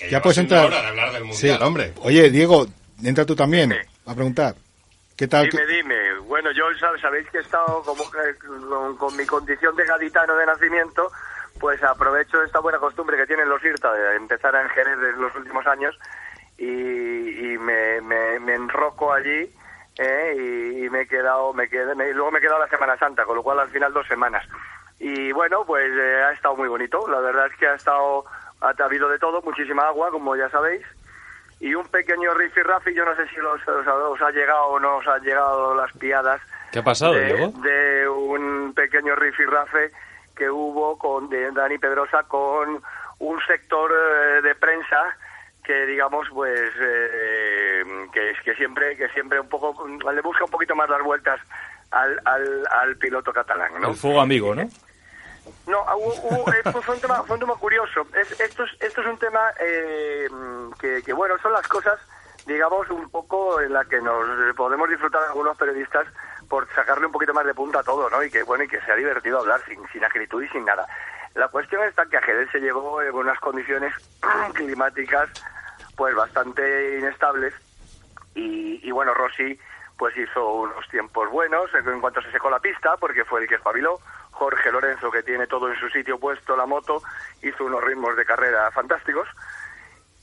[0.10, 0.71] ya puedes entrar.
[0.73, 1.93] hablar del Mundial, hombre.
[2.01, 2.67] Oye, Diego,
[3.03, 3.73] entra tú también
[4.05, 4.55] a preguntar.
[5.17, 5.49] ¿Qué tal?
[5.49, 6.19] Dime, dime.
[6.19, 10.45] Bueno, yo sab- sabéis que he estado como con, con mi condición de gaditano de
[10.45, 11.12] nacimiento,
[11.60, 15.34] pues aprovecho esta buena costumbre que tienen los IRTA de empezar en Jerez en los
[15.36, 15.97] últimos años
[16.58, 16.65] y,
[17.54, 19.49] y me, me, enroco allí
[19.97, 20.36] ¿eh?
[20.84, 23.38] y, me he quedado, me quedé, me- luego me he quedado la Semana Santa, con
[23.38, 24.45] lo cual al final dos semanas.
[24.99, 27.08] Y bueno, pues eh, ha estado muy bonito.
[27.10, 28.25] La verdad es que ha estado,
[28.62, 30.86] ha habido de todo, muchísima agua, como ya sabéis
[31.67, 34.80] y un pequeño rifirrafe, yo no sé si los- os, ha- os ha llegado o
[34.80, 36.39] no os han llegado las piadas
[36.71, 37.51] ¿Qué ha pasado, de, Diego?
[37.62, 39.91] de un pequeño rifirrafe
[40.36, 42.82] que hubo con de Dani Pedrosa con
[43.19, 45.17] un sector eh, de prensa
[45.63, 47.84] que digamos pues eh,
[48.43, 51.39] que siempre que siempre un poco le busca un poquito más las vueltas
[51.91, 53.89] al, al, al piloto catalán ¿no?
[53.89, 54.67] El fuego amigo, ¿no?
[55.67, 58.05] No, ah, hubo- hubo- eh, fue, un tema, fue un tema curioso.
[58.13, 60.27] Es- esto, es, un tema eh,
[60.79, 61.99] que, bueno, son las cosas,
[62.45, 66.08] digamos, un poco en la que nos podemos disfrutar algunos periodistas
[66.49, 68.23] por sacarle un poquito más de punta a todo, ¿no?
[68.23, 70.88] Y que, bueno, y que sea divertido hablar sin, sin acritud y sin nada.
[71.34, 73.93] La cuestión está que a Jerez se llegó en unas condiciones
[74.53, 75.29] climáticas,
[75.97, 77.53] pues, bastante inestables
[78.36, 79.60] y, y bueno, Rossi
[79.97, 83.55] pues hizo unos tiempos buenos en cuanto se secó la pista, porque fue el que
[83.55, 83.99] espabiló.
[84.36, 87.02] Jorge Lorenzo, que tiene todo en su sitio puesto, la moto,
[87.41, 89.28] hizo unos ritmos de carrera fantásticos.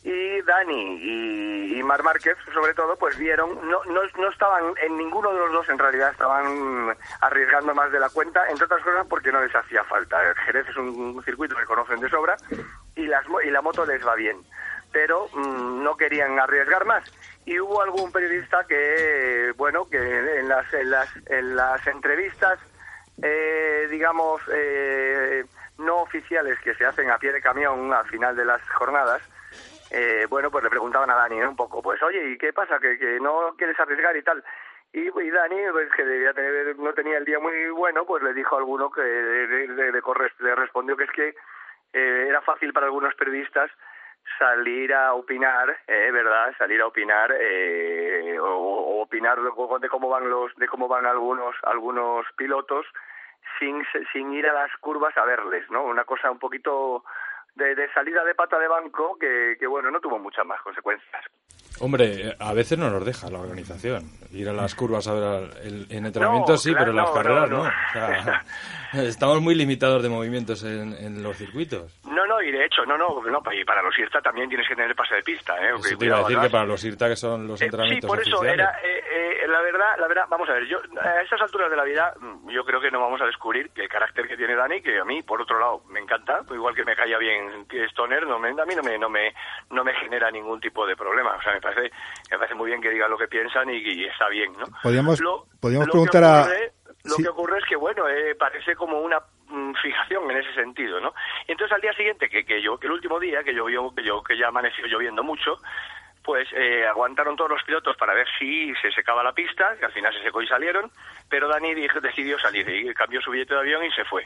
[0.05, 5.33] Y Dani y, Mar Márquez, sobre todo, pues vieron, no, no, no estaban, en ninguno
[5.33, 9.33] de los dos en realidad estaban arriesgando más de la cuenta, entre otras cosas porque
[9.33, 10.19] no les hacía falta.
[10.45, 12.37] Jerez es un circuito que conocen de sobra
[12.97, 14.39] y, las, y la moto les va bien,
[14.93, 17.05] pero mm, no querían arriesgar más.
[17.45, 19.99] Y hubo algún periodista que, bueno, que
[20.39, 22.59] en las, en las, en las entrevistas
[23.21, 25.45] eh, digamos, eh,
[25.79, 29.23] no oficiales que se hacen a pie de camión al final de las jornadas,
[29.91, 32.79] eh, bueno, pues le preguntaban a Dani un poco, pues oye, ¿y qué pasa?
[32.79, 34.43] ¿Que, que no quieres arriesgar y tal?
[34.93, 38.33] Y, y Dani, pues que debía tener, no tenía el día muy bueno, pues le
[38.33, 41.29] dijo a alguno que le, le respondió que es que
[41.93, 43.71] eh, era fácil para algunos periodistas
[44.39, 46.55] salir a opinar, eh, ¿verdad?
[46.59, 51.07] Salir a opinar eh, o, opinar de, cómo- de cómo van los, de cómo van
[51.07, 52.87] algunos algunos pilotos
[53.59, 55.85] sin sin ir a las curvas a verles, ¿no?
[55.85, 57.05] Una cosa un poquito
[57.55, 61.25] de, de salida de pata de banco que, que bueno no tuvo muchas más consecuencias.
[61.81, 65.87] Hombre, a veces no nos deja la organización ir a las curvas a ver el,
[65.91, 67.65] en entrenamiento No, sí, claro, pero en las no, carreras no, no.
[67.65, 67.71] no.
[67.71, 68.45] O sea,
[69.05, 71.93] estamos muy limitados de movimientos en, en los circuitos.
[72.05, 74.95] No, no, y de hecho, no, no, y para los IRTA también tienes que tener
[74.95, 75.73] pase de pista, ¿eh?
[75.79, 78.09] Eso te iba a decir que para los IRTA, que son los Eh, sí, entrenamientos
[78.09, 78.61] por eso oficiales.
[78.61, 79.05] era eh,
[79.45, 80.25] eh, la verdad, la verdad.
[80.29, 83.01] Vamos a ver, yo a estas alturas de la vida, mm, yo creo que no
[83.01, 85.83] vamos a descubrir que el carácter que tiene Dani, que a mí, por otro lado,
[85.89, 88.99] me encanta, igual que me caía bien que Stoner, no me, a mí no me,
[88.99, 89.35] no me,
[89.71, 91.35] no me genera ningún tipo de problema.
[91.37, 91.91] O sea, me parece,
[92.31, 94.65] me parece muy bien que digan lo que piensan y, y está bien, ¿no?
[94.83, 96.43] Podríamos, Lo- podríamos lo que preguntar a...
[96.45, 96.73] ocurre-
[97.05, 97.23] Lo Sí.
[97.25, 101.13] que ocurre es que, bueno, eh, parece como una mm, fijación en ese sentido, ¿no?
[101.49, 104.05] Y entonces al día siguiente, que, que yo, que el último día, que llovió, que
[104.05, 105.57] yo, que ya amaneció lloviendo mucho,
[106.23, 109.91] pues eh, aguantaron todos los pilotos para ver si se secaba la pista, que al
[109.93, 110.89] final se secó y salieron,
[111.29, 114.25] pero Dani dijo- decidió salir y cambió su billete de avión y se fue.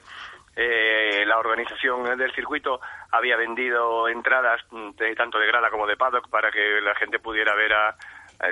[0.54, 2.80] Eh, la organización del circuito
[3.12, 7.18] había vendido entradas mm, de- tanto de grada como de paddock para que la gente
[7.18, 7.96] pudiera ver a-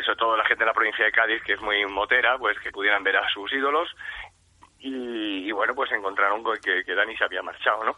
[0.05, 2.71] sobre todo la gente de la provincia de Cádiz, que es muy motera, pues que
[2.71, 3.95] pudieran ver a sus ídolos
[4.79, 7.97] y, y bueno, pues encontraron que, que Dani se había marchado, ¿no?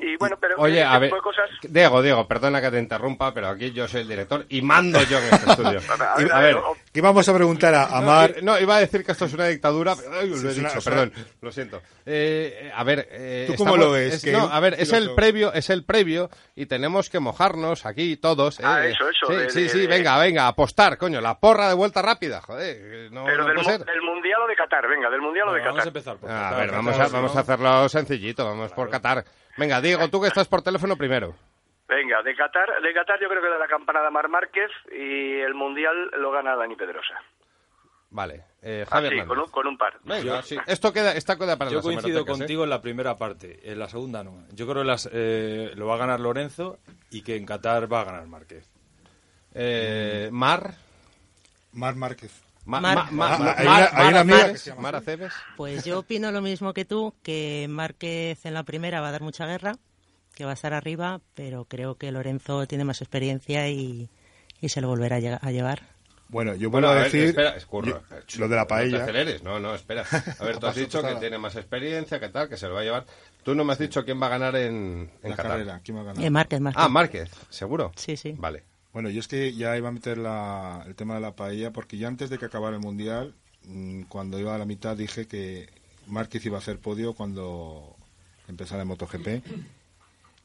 [0.00, 1.48] Y bueno, pero Oye, ese a ver, cosas...
[1.62, 5.18] Diego, Diego, perdona que te interrumpa, pero aquí yo soy el director y mando yo
[5.18, 5.80] en este estudio.
[5.88, 8.80] A ver, a ver, o- ¿Qué vamos a preguntar a, a no, no, iba a
[8.80, 11.12] decir que esto es una dictadura, pero ay, lo he es una- dicho, una- perdón,
[11.40, 11.82] lo siento.
[12.06, 14.14] Eh, a ver, eh, ¿Tú cómo estamos- lo ves?
[14.14, 17.86] es- Que no, a ver, es el previo, es el previo y tenemos que mojarnos
[17.86, 18.60] aquí todos.
[18.62, 21.38] Ah, eh, eso, eso, Sí, de- sí, de- sí, de- venga, venga, apostar, coño, la
[21.38, 23.84] porra de vuelta rápida, joder, no, Pero no del, puede mu- ser.
[23.86, 25.88] del Mundial o de Qatar, venga, del Mundial o de Bueno, vamos a Qatar.
[25.88, 28.44] empezar por Ah, A Qatar, ver, Qatar, vamos a, si vamos no- a hacerlo sencillito,
[28.44, 29.24] vamos por Qatar.
[29.56, 31.34] Venga, Diego, tú que estás por teléfono primero.
[31.86, 35.54] Venga, de Qatar, de Qatar yo creo que da la campanada Mar Márquez y el
[35.54, 37.14] Mundial lo gana Dani Pedrosa.
[38.10, 39.28] Vale, eh, Javier Hernández.
[39.28, 39.98] con un, con un par.
[40.04, 40.56] Venga, sí.
[40.66, 42.24] Esto queda, esta queda para Yo coincido ¿eh?
[42.24, 44.46] contigo en la primera parte, en la segunda no.
[44.52, 46.78] Yo creo que las, eh, lo va a ganar Lorenzo
[47.10, 48.70] y que en Qatar va a ganar Márquez.
[49.52, 50.74] Eh, Mar.
[51.72, 52.40] Mar Márquez.
[52.66, 52.96] Ma- Mar.
[52.96, 54.82] ma- ma- Ah, ma- hay Mar- una- hay Mar una amiga Aceves, que se llama
[54.82, 55.32] Mar Aceves.
[55.56, 59.22] Pues yo opino lo mismo que tú, que Márquez en la primera va a dar
[59.22, 59.76] mucha guerra,
[60.34, 64.08] que va a estar arriba, pero creo que Lorenzo tiene más experiencia y,
[64.60, 65.82] y se lo volverá a lle- a llevar.
[66.28, 67.86] Bueno, yo Bueno, vuelvo a ver, decir espera, escurro.
[67.86, 69.02] yo- lo de la No te paella.
[69.04, 70.04] aceleres, no, no, espera.
[70.40, 72.80] A ver, tú has dicho que tiene más experiencia, que tal, que se lo va
[72.80, 73.04] a llevar.
[73.44, 75.52] Tú no me has dicho quién va a ganar en, en la Qatar.
[75.52, 75.80] carrera.
[75.84, 76.24] ¿Quién va a ganar?
[76.24, 76.82] Eh, Márquez, Márquez.
[76.82, 77.92] Ah, Márquez, ¿seguro?
[77.94, 78.34] Sí, sí.
[78.38, 78.64] Vale.
[78.94, 81.98] Bueno, yo es que ya iba a meter la- el tema de la paella porque
[81.98, 85.68] ya antes de que acabara el Mundial, mm, cuando iba a la mitad dije que
[86.06, 87.96] Márquez iba a hacer podio cuando
[88.48, 89.42] empezara el MotoGP.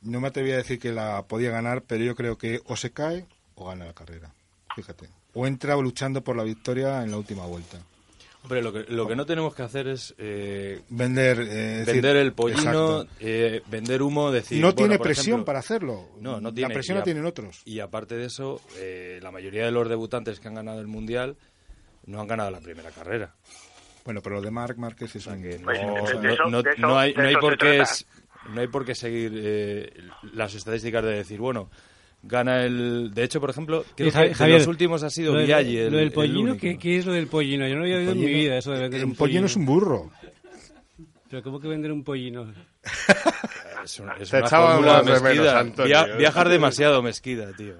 [0.01, 2.91] No me atreví a decir que la podía ganar, pero yo creo que o se
[2.91, 4.33] cae o gana la carrera.
[4.75, 5.09] Fíjate.
[5.33, 7.77] O entra luchando por la victoria en la última vuelta.
[8.43, 12.05] Hombre, lo que, lo que no tenemos que hacer es eh, Vender, eh, vender decir,
[12.15, 14.59] el pollino, eh, vender humo, decir...
[14.61, 16.07] no bueno, tiene por presión ejemplo, para hacerlo.
[16.21, 16.69] No, no tiene.
[16.69, 17.61] La presión y la tienen otros.
[17.65, 21.35] Y aparte de eso, eh, la mayoría de los debutantes que han ganado el Mundial
[22.05, 23.35] no han ganado la primera carrera.
[24.05, 25.41] Bueno, pero lo de Marc Márquez es un...
[25.41, 27.81] Que no, Pues, de- de no- eso- no- de eso- no hay, no por qué
[27.81, 28.05] es-
[28.53, 29.91] no hay por qué seguir eh,
[30.33, 31.69] las estadísticas de decir, bueno,
[32.23, 33.11] gana el...
[33.13, 35.47] De hecho, por ejemplo, creo Eh, que de Javier, los últimos ha sido lo el
[35.91, 36.57] Lo del el pollino.
[36.57, 37.67] ¿qué, qué es lo del pollino?
[37.67, 39.65] Yo no había oído en mi vida eso de vender un Un pollino es un
[39.65, 40.11] burro.
[41.29, 42.51] Pero ¿cómo que vender un pollino?
[43.83, 45.59] Es una, es Te una echábamos fórmula de menos, mezquida.
[45.59, 45.85] Antonio.
[46.05, 47.75] Via- viajar demasiado mezquida, tío.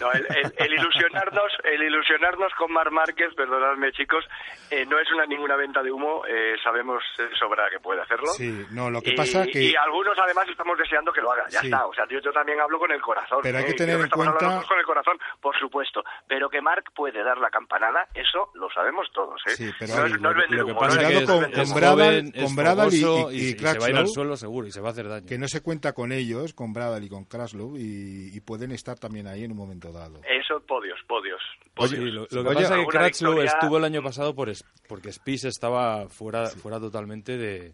[0.00, 4.24] No, el, el- el ilusionarnos, el ilusionarnos con Mar Márquez, perdonadme chicos,
[4.70, 8.28] eh, no es una ninguna venta de humo, eh, sabemos de sobra que puede hacerlo.
[8.36, 9.62] Sí, no, lo que y, pasa que...
[9.62, 11.66] y algunos además estamos deseando que lo haga, ya Sí.
[11.66, 13.40] está, o sea, yo, yo también hablo con el corazón.
[13.42, 13.74] Pero hay que ¿eh?
[13.74, 18.06] tener en cuenta- con el corazón, por supuesto, pero que Marc puede dar la campanada,
[18.14, 19.50] eso lo sabemos todos, ¿eh?
[19.56, 21.24] Sí, pero no, Ari, es, no es lo- vender Lo que pasa no es que
[21.26, 21.80] con- vender es con humo.
[21.80, 24.66] Bradal- joven, es con Bradal y- y- y se va a ir al suelo seguro
[24.66, 25.26] y se va a hacer daño.
[25.26, 28.98] que no se cuenta con ellos, con Bradal y con Kraslow, y, y pueden estar
[28.98, 30.20] también ahí en un momento dado.
[30.28, 31.40] Eso, podios, podios.
[31.76, 32.14] Oye, podios.
[32.14, 34.64] lo, lo que Oye, pasa es que Kratzlow victoria- estuvo el año pasado por es-
[34.88, 37.72] porque Spies estaba fuera fuera totalmente de,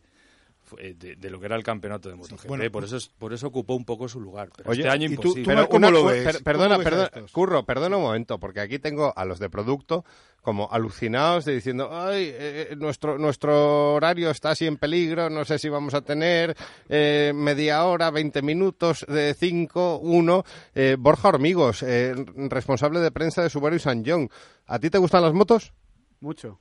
[0.77, 2.47] de, de lo que era el campeonato de MotoGP.
[2.49, 4.51] bueno, por eso es- por eso ocupó un poco su lugar.
[4.57, 5.43] Pero Oye, este año ¿y tú- imposible.
[5.43, 6.25] tú, Pero Mar, cómo una lo ves?
[6.25, 7.33] per- ¿Cómo perdona, ves?
[7.33, 10.05] Curro, perdona un momento, porque aquí tengo a los de producto
[10.43, 15.45] como alucinados de diciendo, ay, eh, eh, nuestro, nuestro horario está así en peligro, no
[15.47, 16.55] sé si vamos a tener
[16.91, 20.45] eh, media hora, 20 minutos, de 5, 1.
[20.75, 22.15] Eh, Borja Hormigos, eh,
[22.51, 24.29] responsable de prensa de Subaru y San John.
[24.67, 25.73] ¿A ti te gustan las motos?
[26.21, 26.61] Mucho.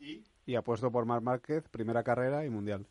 [0.00, 0.54] ¿Y?
[0.56, 2.86] apuesto por Mar Márquez, primera carrera y mundial.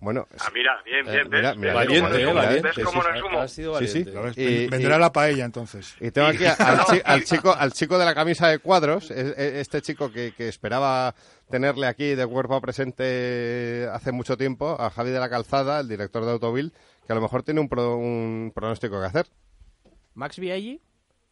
[0.00, 1.58] Bueno, Ah, mira, bien, Eh, bien, mira, ¿ves?
[1.58, 2.34] mira, ¿Ves valiente, eh, humo?
[2.34, 2.68] valiente.
[2.76, 3.38] ¿Ves cómo humo?
[3.40, 4.04] ha sido Sí, sí.
[4.04, 4.12] valiente.
[4.12, 4.38] ¿Lo ves?
[4.38, 5.96] Y- Vendrá y- la paella entonces.
[6.00, 9.82] Y tengo aquí al, chi- al chico, al chico de la camisa de cuadros, este
[9.82, 11.16] chico que, que esperaba
[11.50, 16.24] tenerle aquí de cuerpo presente hace mucho tiempo, a Javi de la Calzada, el director
[16.24, 16.72] de Autovil,
[17.06, 19.26] que a lo mejor tiene un, pro- un pronóstico que hacer.
[20.14, 20.80] ¿Max Viaggi?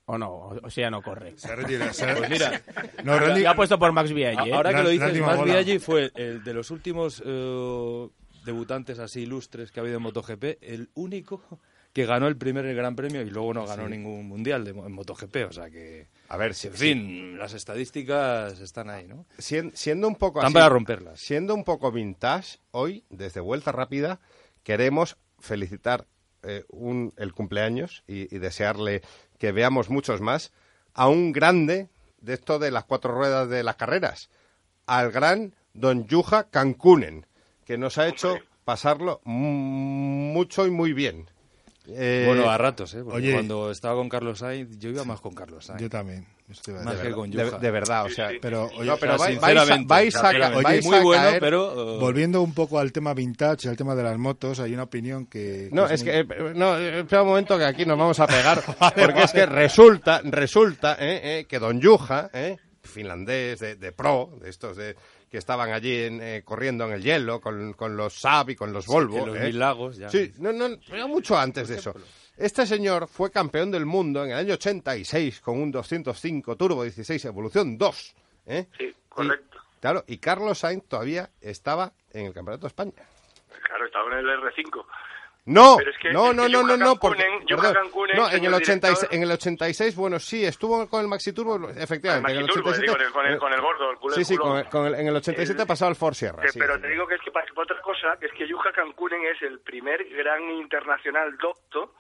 [0.07, 0.59] ¿O no?
[0.63, 1.35] O, sea, no corre.
[1.37, 1.93] Se retira.
[1.93, 2.61] se- Pues mira,
[3.05, 4.55] No, Randy, Yo apuesto por Max Viaggi, ¿eh?
[4.55, 5.21] ahora que lo dices.
[5.21, 8.09] Max Biaggi fue el de los últimos eh,
[8.47, 11.43] debutantes así ilustres que ha habido en MotoGP, el único
[11.93, 15.37] que ganó el primer Gran Premio y luego no ganó ningún mundial de, en MotoGP.
[15.49, 19.27] O sea que, A ver, si, en fin, las estadísticas están ahí, ¿no?
[19.39, 21.21] sien- siendo un poco Están así- para romperlas.
[21.21, 24.21] Siendo un poco vintage, hoy, desde Vuelta Rápida,
[24.63, 26.07] queremos felicitar
[26.43, 29.03] eh, un- el cumpleaños y, y desearle
[29.39, 30.53] que veamos muchos más
[30.95, 31.89] a un grande
[32.21, 34.29] de esto de las cuatro ruedas de las carreras,
[34.87, 37.26] al gran Don Yuja Cancunen,
[37.67, 41.27] que nos ha hecho pasarlo mucho y muy bien.
[41.89, 43.03] Eh, bueno, a ratos, ¿eh?
[43.05, 43.33] Porque oye.
[43.33, 45.81] cuando estaba con Carlos Sainz, yo iba más con Carlos Sainz.
[45.81, 46.27] yo también.
[46.51, 47.59] estoy de Más que con de, Yuja.
[47.59, 50.17] de verdad, o sea, Pero, oye, no, pero o sea, vais, vais a, sinceramente, vais
[50.17, 50.63] a sinceramente.
[50.65, 51.95] vais muy a bueno, caer- pero...
[51.97, 55.27] eh, volviendo un poco al tema vintage, al tema de las motos, hay una opinión
[55.27, 55.69] que...
[55.71, 58.61] No, es muy- que, eh, no, espera un momento que aquí nos vamos a pegar,
[58.97, 64.33] porque es que resulta, resulta, eh, eh, que Don Yuja, eh, finlandés de, de pro,
[64.43, 64.97] de estos de,
[65.37, 68.73] que estaban allí en, eh, corriendo en el hielo con, con los Saab y con
[68.73, 69.19] los Volvo.
[69.19, 69.41] en los ¿eh?
[69.41, 70.09] Mil Lagos, ya.
[70.09, 71.95] Sí, no, no, pero mucho antes de eso.
[72.39, 77.23] Este señor fue campeón del mundo en el año 86 con un 205 Turbo 16
[77.27, 78.15] Evolución 2.
[78.47, 78.67] ¿eh?
[78.79, 79.59] Sí, correcto.
[79.77, 83.07] Y, claro, y Carlos Sainz todavía estaba en el Campeonato de España.
[83.63, 84.87] Claro, estaba en el R5.
[85.47, 88.23] No, es que- no, es no, que no, no, Yuka no, porque, perdón, Kankunen, no,
[88.27, 91.71] en el, señor 86, director- en el 86, bueno, sí, estuvo con el Maxi Turbo,
[91.71, 92.33] efectivamente.
[92.33, 94.37] en el Maxi Turbo, 87, digo, con el- con el gordo, el culo Sí, sí,
[94.37, 96.43] con el- con el- en el 87 El- pasaba el Ford Sierra.
[96.43, 96.83] Que- sí, pero sí.
[96.83, 99.61] te digo que es que para otra cosa, que es que Yuja Cancunen es el
[99.61, 101.95] primer gran internacional docto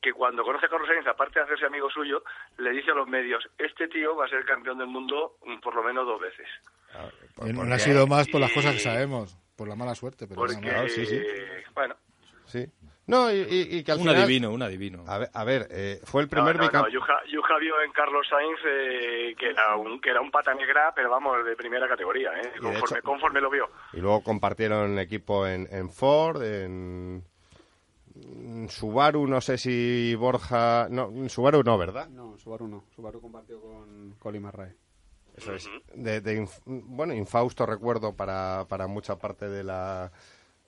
[0.00, 2.22] que cuando conoce a Carlos Sainz, aparte de hacerse amigo suyo,
[2.56, 5.74] le dice a los medios, este tío va a ser campeón del mundo mm, por
[5.74, 6.46] lo menos dos veces.
[6.94, 10.26] Eh, No porque- ha sido más por las cosas que sabemos, por la mala suerte.
[10.26, 11.20] Pero Porque, sí, sí.
[11.74, 11.94] bueno,
[12.50, 12.66] Sí.
[13.06, 14.22] No, y, y- y que al Un final...
[14.22, 15.04] adivino, un adivino.
[15.08, 18.24] A ver, a ver, eh, fue el primer no, no, Yuja, Yuja vio en Carlos
[18.28, 22.30] Sainz eh, que, era un, que era un pata negra, pero vamos, de primera categoría,
[22.40, 22.52] ¿eh?
[22.54, 23.68] de conforme, hecho- conforme lo vio.
[23.94, 27.24] Y luego compartieron equipo en, en Ford, en,
[28.14, 30.86] en Subaru, no sé si Borja...
[30.90, 32.08] No, en Subaru no, ¿verdad?
[32.10, 32.84] No, Subaru no.
[32.94, 34.76] Subaru compartió con Colin Marrae.
[35.36, 35.68] Eso es.
[35.94, 40.12] De, de inf- bueno, infausto recuerdo para, para mucha parte de la,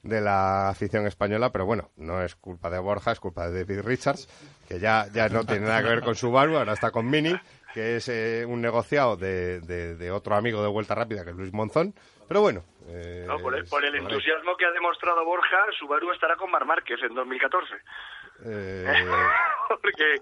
[0.03, 3.83] de la afición española, pero bueno, no es culpa de Borja, es culpa de David
[3.85, 4.27] Richards,
[4.69, 7.35] que ya, ya no tiene nada que ver con Subaru, ahora está con Mini,
[7.73, 11.37] que es eh, un negociado de, de, de otro amigo de Vuelta Rápida, que es
[11.37, 11.95] Luis Monzón.
[12.29, 12.63] Pero bueno...
[12.89, 16.99] eh, No, por, el, por entusiasmo que ha demostrado Borja, Subaru estará con Mar Márquez
[17.03, 17.75] en 2014.
[18.45, 18.85] Eh,
[19.69, 20.17] Porque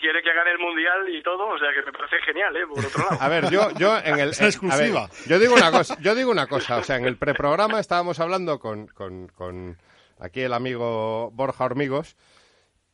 [0.00, 2.66] quiere que gane el mundial y todo, o sea que me parece genial, ¿eh?
[2.66, 3.22] Por otro lado.
[3.22, 4.32] A ver, yo, yo en el.
[4.38, 5.04] En- exclusiva.
[5.04, 7.78] a ver, yo digo una cosa, yo digo una cosa, o sea, en el preprograma
[7.78, 9.78] estábamos hablando con, con, con
[10.18, 12.16] aquí el amigo Borja Hormigos,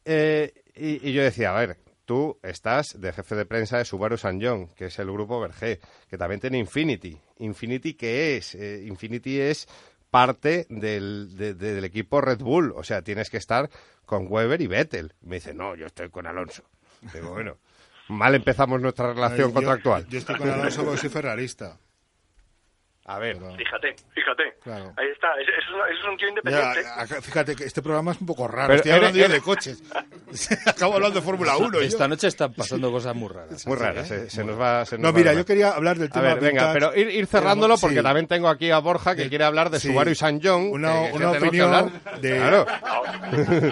[0.05, 4.19] eh, y, y yo decía, a ver, tú estás de jefe de prensa de Subaru
[4.19, 7.19] San John, que es el grupo Vergé, que también tiene Infinity.
[7.39, 8.55] Infinity, ¿qué es?
[8.55, 9.67] Eh, Infinity es
[10.13, 13.71] parte del, de- de- del equipo Red Bull, o sea, tienes que estar
[14.05, 15.15] con Weber y Vettel.
[15.23, 16.63] Me dice, no, yo estoy con Alonso.
[17.15, 17.57] Digo, bueno,
[18.09, 20.07] mal empezamos nuestra relación Yo- contractual.
[20.09, 21.79] Yo estoy con Alonso porque soy ferrarista.
[23.05, 24.55] A ver, Pero- Fíjate, fíjate.
[24.63, 24.93] Claro.
[24.97, 26.89] Ahí está, es, es, un- es un tío Ya, independiente.
[26.97, 28.69] acá- fíjate que este programa es un poco raro.
[28.69, 29.83] Pero Estoy eres- hablando yo de coches.
[30.67, 31.73] Acabo hablando de Fórmula 1.
[31.73, 31.81] yo.
[31.81, 33.67] Esta noche están pasando cosas muy raras.
[33.67, 34.85] muy rara, se, se nos va.
[34.85, 37.09] se nos No, va mira, yo quería hablar del A tema ver, venga, pero ir,
[37.11, 37.81] ir cerrándolo Sí.
[37.87, 39.29] porque también tengo aquí a Borja que Sí.
[39.29, 39.89] quiere hablar de Sí.
[39.89, 40.71] Subaru y San John.
[40.71, 42.67] Una- una opinión de- Claro.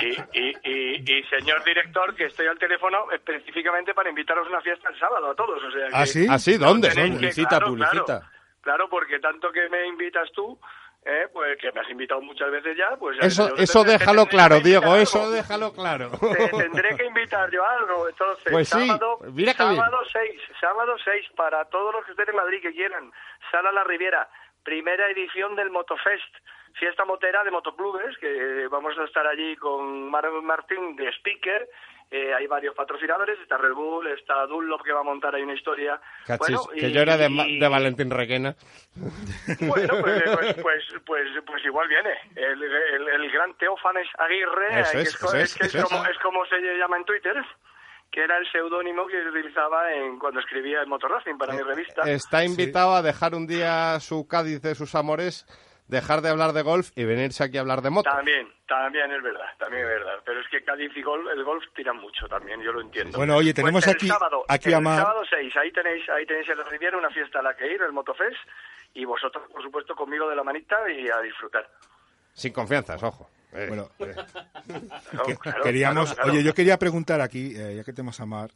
[0.01, 4.61] Y, y, y, y, señor director, que estoy al teléfono específicamente para invitaros a una
[4.61, 5.63] fiesta el sábado a todos.
[5.63, 6.27] O sea que ¿Ah, sí?
[6.29, 6.57] ¿Ah, sí?
[6.57, 6.91] ¿Dónde?
[6.91, 8.31] Publicita, claro, publicita.
[8.71, 10.57] Claro, porque tanto que me invitas tú,
[11.05, 13.19] eh, pues que me has invitado muchas veces ya, pues...
[13.21, 16.13] ya Eso, eso déjalo claro, Diego, eso déjalo claro.
[16.21, 21.31] Te tendré que invitar yo algo, entonces, Pues sí, sábado, mira sábado 6, sábado 6,
[21.35, 23.11] para todos los que estén en Madrid que quieran,
[23.51, 24.29] Sala La Riviera,
[24.71, 26.33] primera edición del Motofest,
[26.79, 31.69] fiesta motera de motoclubes, que vamos a estar allí con Mar Martín de speaker,
[32.09, 35.55] eh, hay varios patrocinadores, está Red Bull, está Dunlop que va a montar ahí una
[35.55, 36.01] historia.
[36.25, 38.55] Cachis, Bueno, que y- yo era de, y- Ma- de Valentín Requena.
[39.61, 42.11] bueno, pues, pues, pues, pues, pues igual viene.
[42.37, 45.17] El, el, el gran Teófanes Aguirre, que es,
[45.59, 45.85] que es.
[45.85, 47.35] como, es como se llama en Twitter,
[48.11, 52.03] que era el seudónimo que utilizaba en, cuando escribía el Motor Racing para mi revista.
[52.11, 55.47] Está invitado a dejar un día su Cádiz de sus amores,
[55.87, 58.11] dejar de hablar de golf y venirse aquí a hablar de moto.
[58.11, 60.15] También, también es verdad, también es verdad.
[60.25, 63.17] Pero es que Cádiz y golf, el golf tiran mucho también, yo lo entiendo.
[63.19, 66.09] Bueno, oye, tenemos Pues el aquí- sábado, aquí a el Mar- sábado 6, ahí tenéis,
[66.11, 68.37] ahí tenéis en la Riviera una fiesta a la que ir, el Motofest,
[68.95, 71.69] y vosotros, por supuesto, conmigo de la manita y a disfrutar.
[72.33, 73.29] Sin confianzas, ojo.
[73.53, 74.15] Eh, Bueno, eh.
[75.11, 76.33] Claro, que- claro, queríamos, claro, claro.
[76.33, 78.53] oye, yo quería preguntar aquí, eh, ya que tenemos a Mar,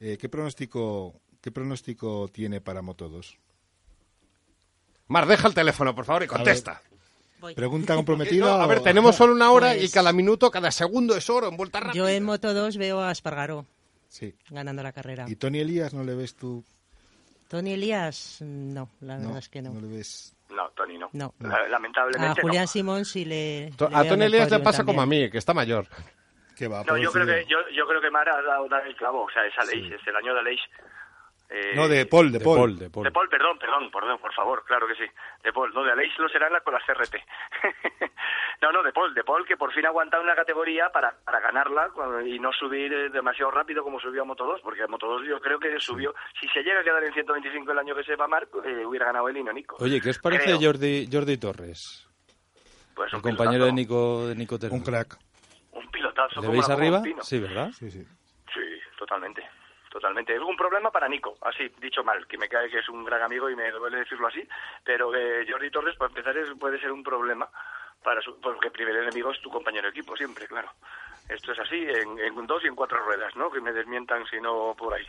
[0.00, 3.36] eh, ¿qué pronóstico, qué pronóstico tiene para Moto 2?
[5.08, 6.82] Mar, deja el teléfono, por favor, y contesta.
[7.40, 7.54] Voy.
[7.54, 8.44] Pregunta comprometida.
[8.46, 11.48] No, a ver, tenemos solo una hora Pues- y cada minuto, cada segundo es oro
[11.48, 11.94] en vuelta rápida.
[12.02, 13.64] Yo en Moto 2 veo a Espargaró
[14.08, 14.34] Sí.
[14.50, 15.26] ganando la carrera.
[15.28, 16.64] ¿Y Tony Elías no le ves tú?
[17.48, 19.72] Tony Elías, no, la verdad es que no.
[19.72, 20.34] no le ves.
[20.58, 21.08] No, Tony, no.
[21.12, 21.32] No.
[21.38, 22.66] La- A lamentablemente Julián no.
[22.68, 23.70] Simón sí le.
[23.76, 25.26] To- le A Tony el Elías le pasa como a también.
[25.26, 25.86] mí, que está mayor.
[26.56, 26.82] ¿Qué va?
[26.82, 29.30] No, yo creo que yo, yo creo que Mara ha dado dar el clavo, o
[29.30, 30.60] sea, es Aleix, es el año de Aleix.
[31.50, 32.78] Eh, No, de Paul, de De Paul.
[32.78, 33.04] De Paul.
[33.04, 35.10] De Paul, perdón, perdón, perdón, por favor, claro que sí.
[35.42, 37.14] De Paul, no, de Aleix lo será la, con la CRT.
[38.62, 41.40] no, no, de Paul, de Paul que por fin ha aguantado una categoría para, para
[41.40, 41.90] ganarla
[42.26, 45.22] y no subir eh, demasiado rápido como subió a Moto 2, porque a Moto 2
[45.26, 48.16] yo creo que subió, si se llega a quedar en 125 el año que se
[48.16, 49.76] va Marco, eh, hubiera ganado él y no Nico.
[49.80, 50.58] Oye, ¿qué os parece Creo.
[50.60, 52.06] Jordi, Jordi Torres?
[52.94, 54.76] Pues El un compañero de pilotazo, Nico, de Nico Terno.
[54.76, 55.16] Un crack.
[55.72, 56.40] Un pilotazo.
[56.40, 57.00] ¿Le como veis arriba?
[57.22, 57.70] Sí, ¿verdad?
[57.72, 58.04] Sí, sí.
[58.52, 58.60] Sí,
[58.98, 59.42] totalmente.
[59.90, 60.34] Totalmente.
[60.34, 63.22] Es un problema para Nico, así, dicho mal, que me cae que es un gran
[63.22, 64.46] amigo y me duele decirlo así,
[64.84, 67.48] pero que Jordi Torres, para empezar, puede ser un problema
[68.02, 70.70] para su, porque primer enemigo es tu compañero de equipo, siempre, claro.
[71.28, 73.50] Esto es así en, en dos y en cuatro ruedas, ¿no?
[73.50, 75.06] Que me desmientan si no por ahí.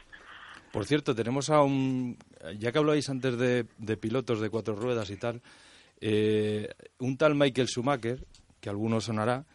[0.71, 2.17] Por cierto, tenemos a un...
[2.57, 5.41] Ya que hablabais antes de, de pilotos de cuatro ruedas y tal,
[6.01, 6.69] eh,
[6.99, 8.19] un tal Michael Schumacher,
[8.61, 9.45] que a algunos sonará,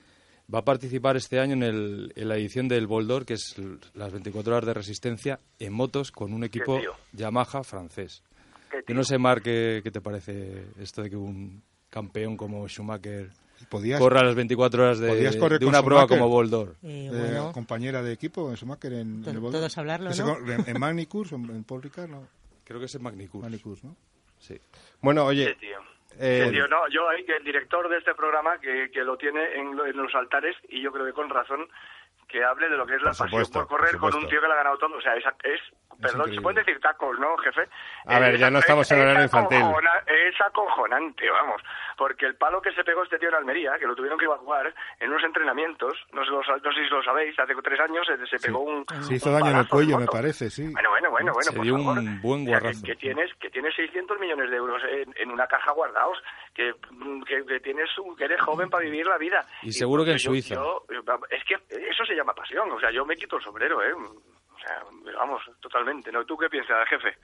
[0.53, 3.55] va a participar este año en, el- en la edición del Boldor, que es
[3.95, 6.81] las 24 horas de resistencia, en motos con un equipo.
[7.13, 8.23] Yamaha francés.
[8.89, 13.31] Yo no sé, Marc, ¿qué, qué te parece esto de que un campeón como Schumacher
[13.69, 16.09] Podías, corra las 24 horas de, de una prueba Schumacher.
[16.19, 16.77] como Boldor?
[16.83, 19.61] Eh, eh, bueno, compañera de equipo en Schumacher en, en el Boldor.
[19.61, 20.53] todos hablarlo, ¿no?
[20.53, 22.27] En, en Magnicurs, o en Paul Ricard, no.
[22.65, 23.41] Creo que es el Magnicus.
[23.43, 23.97] Magnicurs, ¿no?
[24.41, 24.57] Sí.
[25.01, 25.79] Bueno, Sí, oye, tío.
[26.19, 29.79] Eh, no, yo ahí, que el director de este programa, que, que lo tiene en,
[29.79, 31.69] en los altares, y yo creo que con razón,
[32.29, 34.29] que hable de lo que es la Por pasión supuesto, por correr por con un
[34.29, 34.97] tío que le ha ganado todo.
[34.97, 35.61] O sea, es, es
[36.01, 37.69] perdón, se pueden decir tacos, ¿no, jefe?
[38.07, 39.63] A ver, ya no estamos en horario infantil.
[40.07, 41.63] Es acojonante, vamos.
[41.97, 44.75] Porque el palo que se pegó este tío en Almería, que lo tuvieron que evacuar
[45.01, 48.39] en unos entrenamientos, no lo no sé si lo sabéis, hace tres años se, se
[48.47, 48.85] pegó un.
[49.03, 50.69] Se hizo un daño en el cuello, me parece, sí.
[50.73, 51.51] Bueno, bueno, bueno, bueno.
[51.51, 51.99] Se por dio favor.
[51.99, 52.87] un buen O sea, que- guarrazo.
[52.87, 56.19] que, tienes que tienes 600 millones de euros en, en una caja guardados,
[56.55, 56.73] que,
[57.27, 57.89] que, que tienes
[58.19, 59.45] que eres joven para vivir la vida.
[59.63, 60.55] Y seguro que en yo- Suiza.
[60.55, 60.85] yo-
[61.31, 61.55] es que
[61.91, 63.93] eso se llama pasión, o sea, yo me quito el sombrero, ¿eh?
[63.93, 64.83] O sea,
[65.19, 66.11] vamos, totalmente.
[66.11, 66.25] ¿no?
[66.25, 67.17] ¿Tú qué piensas, jefe?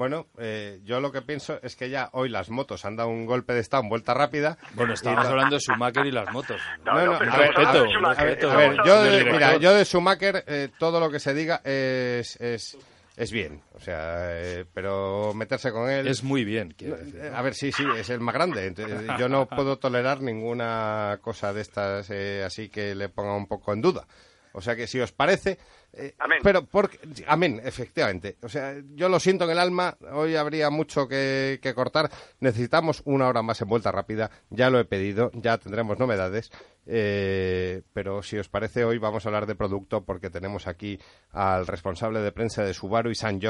[0.00, 3.26] Bueno, eh, yo lo que pienso es que ya hoy las motos han dado un
[3.26, 4.56] golpe de estado en vuelta rápida.
[4.72, 6.58] Bueno, estábamos hablando de Schumacher y las motos.
[6.86, 8.50] No, No, no, no, a ver, estamos respeto.
[8.50, 11.60] A ver, estamos yo de, mira, yo de Schumacher, eh, todo lo que se diga
[11.64, 12.78] es, es,
[13.14, 13.60] es bien.
[13.74, 16.06] O sea, eh, pero meterse con él...
[16.08, 17.20] Es muy bien, quiero decir.
[17.34, 18.64] A ver, sí, sí, es el más grande.
[18.64, 23.46] Entonces, Yo no puedo tolerar ninguna cosa de estas eh, así que le ponga un
[23.46, 24.06] poco en duda.
[24.52, 25.58] O sea que si os parece...
[25.92, 26.38] eh, Amén.
[26.42, 28.36] Pero, porque, amén, efectivamente.
[28.42, 32.10] O sea, yo lo siento en el alma, hoy habría mucho que, que cortar.
[32.40, 36.50] Necesitamos una hora más en vuelta rápida, ya lo he pedido, ya tendremos novedades.
[36.86, 40.98] eh, pero si os parece, hoy vamos a hablar de producto porque tenemos aquí
[41.32, 43.40] al responsable de prensa de Subaru y San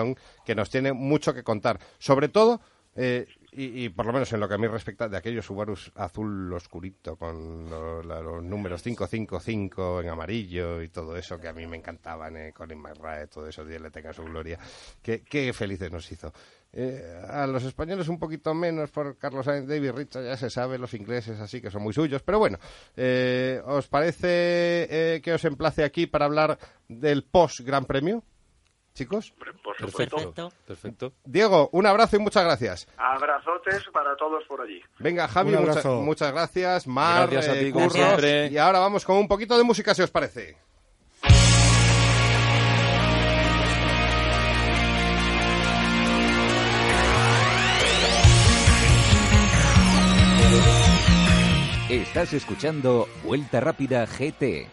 [0.45, 1.79] que nos tiene mucho que contar.
[1.99, 2.61] Sobre todo,
[2.97, 5.91] eh, y, y por lo menos en lo que a mí respecta, de aquellos Subarus
[5.95, 11.53] azul oscurito con lo- la- los números 555 en amarillo y todo eso que a
[11.53, 14.59] mí me encantaban, eh, Colin McRae, todo eso, Dios le tenga su gloria.
[15.03, 16.33] Qué, qué felices nos hizo.
[16.73, 20.79] Eh, a los españoles un poquito menos por Carlos Sainz, David Richard, ya se sabe,
[20.79, 22.59] los ingleses así que son muy suyos, pero bueno,
[22.97, 26.57] eh, ¿os parece eh, que os emplace aquí para hablar
[26.89, 28.23] del post Gran Premio,
[28.95, 29.33] chicos?
[29.63, 30.17] Por supuesto.
[30.17, 30.53] Perfecto.
[30.67, 31.13] Perfecto.
[31.25, 32.89] Diego, un abrazo y muchas gracias.
[32.97, 34.81] Abrazotes para todos por allí.
[34.99, 36.87] Venga, Javi, mucha- muchas gracias.
[36.87, 38.05] Mar, Gracias a eh, ti, como Curros.
[38.05, 38.47] siempre.
[38.49, 40.57] Y ahora vamos con un poquito de música, si os parece.
[51.89, 54.69] Estás escuchando Vuelta Rápida GT.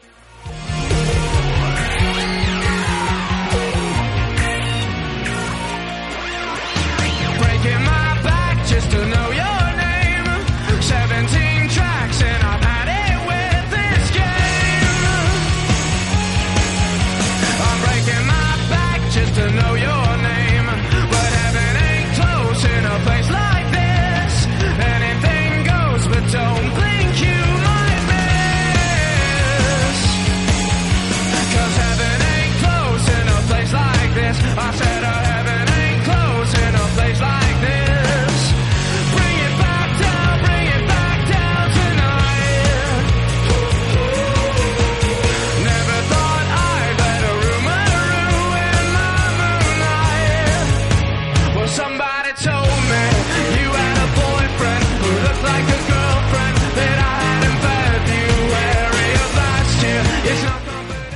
[34.18, 34.38] This.
[34.57, 35.27] I said uh,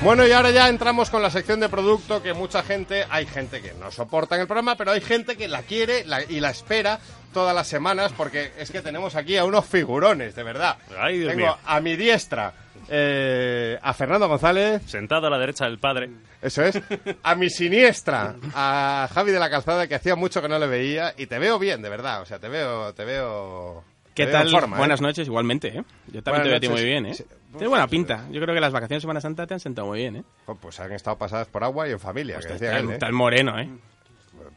[0.04, 3.62] Bueno, y ahora ya entramos con la sección de producto que mucha gente, hay gente
[3.62, 6.50] que no soporta en el programa, pero hay gente que la quiere la- y la
[6.50, 7.00] espera
[7.32, 10.78] todas las semanas porque es que tenemos aquí a unos figurones, de verdad.
[11.00, 11.58] Ay, Dios Tengo mío.
[11.66, 12.52] a mi diestra
[12.90, 16.10] eh, a Fernando González, Sentado a la derecha del padre.
[16.42, 16.80] eso es,
[17.24, 21.14] a mi siniestra a Javi de la Calzada que hacía mucho que no le veía
[21.16, 23.84] y te veo bien, de verdad, o sea, te veo, te veo...
[24.14, 24.50] ¿Qué tal?
[24.50, 24.80] forma, ¿eh?
[24.80, 25.84] Buenas noches, igualmente, ¿eh?
[26.08, 27.14] Yo también Buenas te veo a ti muy bien, ¿eh?
[27.14, 27.26] Sí.
[27.52, 28.28] Tienes buena pinta.
[28.32, 30.24] Yo creo que las vacaciones de Semana Santa te han sentado muy bien, ¿eh?
[30.46, 33.14] Oh, Pues han estado pasadas por agua y en familia, que decía está, él, ¿eh?
[33.14, 33.70] moreno, ¿eh?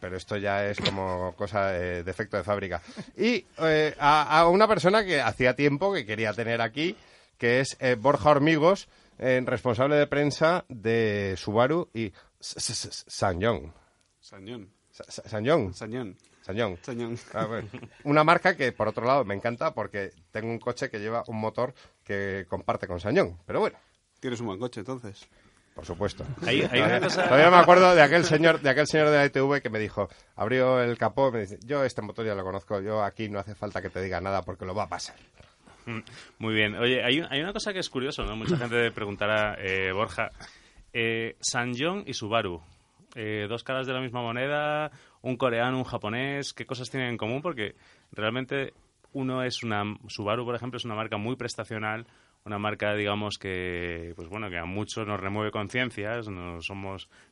[0.00, 2.82] pero esto ya es como cosa eh, de efecto de fábrica.
[3.16, 6.96] Y eh, a, a una persona que hacía tiempo que quería tener aquí,
[7.38, 8.88] que es eh, Borja Hormigos,
[9.18, 13.72] eh, responsable de prensa de Subaru y Sanyong.
[14.20, 14.70] Sañón.
[14.90, 15.72] Sa- Sa- Sanyong.
[16.44, 16.76] Sañón.
[16.82, 17.16] Sanyong.
[17.16, 17.44] Sañón.
[17.44, 17.64] A ver,
[18.04, 21.40] Una marca que, por otro lado, me encanta porque tengo un coche que lleva un
[21.40, 21.72] motor
[22.04, 23.38] que comparte con Sanyong.
[23.46, 23.78] Pero bueno,
[24.20, 25.26] Tienes un buen coche, entonces.
[25.74, 26.24] por supuesto.
[26.46, 29.16] Hay- hay una todavía, cosa- todavía me acuerdo de aquel señor de aquel señor de
[29.16, 32.34] la ITV que me dijo, abrió el capó y me dice, yo este motor ya
[32.34, 34.88] lo conozco, yo aquí no hace falta que te diga nada porque lo va a
[34.88, 35.16] pasar.
[35.86, 35.98] Mm,
[36.38, 36.74] Muy bien.
[36.76, 38.36] Oye, hay, un- hay una cosa que es curioso, ¿no?
[38.36, 40.30] Mucha gente preguntará, eh, Borja,
[40.92, 41.36] eh,
[42.06, 42.62] y Subaru,
[43.14, 44.90] eh, dos caras de la misma moneda,
[45.24, 47.40] un coreano, un japonés, ¿qué cosas tienen en común?
[47.42, 47.74] Porque
[48.12, 48.72] realmente
[49.12, 52.06] uno es una, Subaru, por ejemplo, es una marca muy prestacional,
[52.44, 56.68] una marca, digamos, que, pues bueno, que a muchos nos remueve conciencias, nos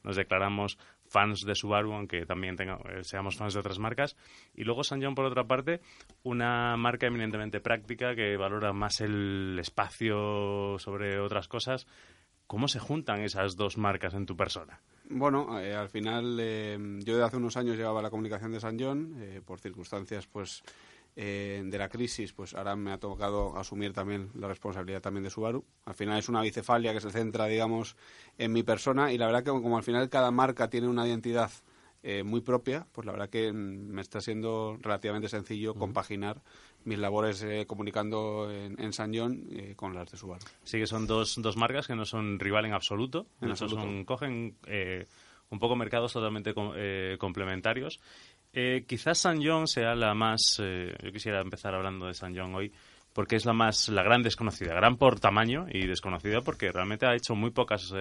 [0.03, 4.17] nos declaramos fans de Subaru, aunque también tenga- eh, seamos fans de otras marcas.
[4.55, 5.81] Y luego Sanjong, por otra parte,
[6.23, 11.87] una marca eminentemente práctica que valora más el espacio sobre otras cosas.
[12.47, 14.81] ¿Cómo se juntan esas dos marcas en tu persona?
[15.15, 18.79] Bueno, eh, al final eh, yo de hace unos años llevaba la comunicación de San
[18.81, 20.63] John, eh, por circunstancias pues
[21.15, 25.29] eh, de la crisis, pues ahora me ha tocado asumir también la responsabilidad también de
[25.31, 25.63] Subaru.
[25.85, 27.97] Al final es una bicefalia que se centra, digamos,
[28.39, 31.51] en mi persona y la verdad que como al final cada marca tiene una identidad
[32.03, 36.41] eh, muy propia, pues la verdad que mm, me está siendo relativamente sencillo compaginar
[36.85, 40.45] mis labores eh, comunicando en, en San John eh, con las de Subaru.
[40.65, 43.27] Sí que son dos, dos marcas que no son rival en absoluto.
[43.41, 43.81] En absoluto.
[43.83, 45.07] son- cogen eh,
[45.51, 46.73] un poco mercados totalmente com-
[47.19, 48.01] complementarios.
[48.87, 50.59] Quizás San John sea la más...
[50.59, 52.71] yo quisiera empezar hablando de San John hoy
[53.15, 57.15] porque es la más la gran desconocida, gran por tamaño y desconocida porque realmente ha
[57.15, 57.93] hecho muy pocas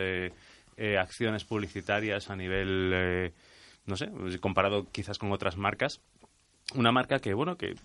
[0.99, 3.31] acciones publicitarias a nivel,
[3.85, 4.09] no sé,
[4.39, 6.01] comparado quizás con otras marcas.
[6.75, 7.75] Una marca que, bueno, que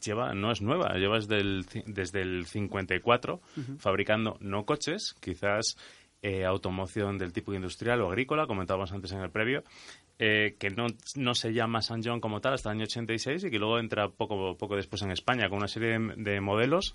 [0.00, 3.78] lleva no es nueva, lleva desde el, desde el 54 Ujú.
[3.78, 5.76] fabricando no coches, quizás
[6.22, 9.64] eh, automoción del tipo industrial o agrícola, comentábamos antes en el previo,
[10.18, 10.86] eh, que no,
[11.16, 14.08] no se llama San John como tal hasta el año 86 y que luego entra
[14.10, 16.94] poco, poco después en España con una serie de, de modelos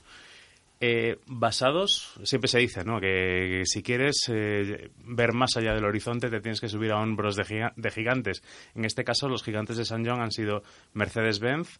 [0.81, 2.99] eh, basados, siempre se dice, ¿no?
[2.99, 6.99] Que, que si quieres eh, ver más allá del horizonte te tienes que subir a
[7.01, 8.43] hombros de, giga- de gigantes.
[8.75, 11.79] En este caso, los gigantes de San John han sido Mercedes-Benz,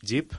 [0.00, 0.32] Jeep,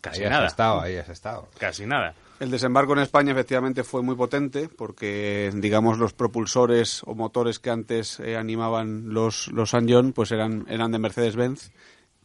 [0.00, 0.46] casi Ahí has nada.
[0.46, 1.48] estado, ahí has estado.
[1.58, 2.14] Casi nada.
[2.40, 7.68] El desembarco en España efectivamente fue muy potente porque, digamos, los propulsores o motores que
[7.70, 11.70] antes eh, animaban los, los San John pues eran, eran de Mercedes-Benz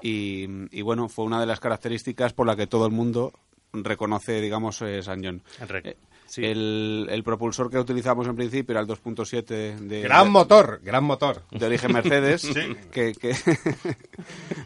[0.01, 3.33] y, y, bueno, fue una de las características por la que todo el mundo
[3.73, 5.41] reconoce, digamos, eh, San John.
[5.83, 5.97] Eh,
[6.27, 6.43] sí.
[6.45, 9.43] el, el propulsor que utilizamos en principio era el 2.7
[9.77, 10.01] de...
[10.01, 11.43] Gran de- motor, gran motor.
[11.51, 12.75] De origen Mercedes, Sí.
[12.91, 13.35] que, que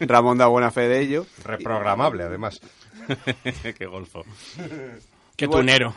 [0.00, 1.26] Ramón da buena fe de ello.
[1.44, 2.60] Reprogramable, además.
[3.78, 4.24] Qué golfo.
[5.36, 5.94] Qué bueno- tunero.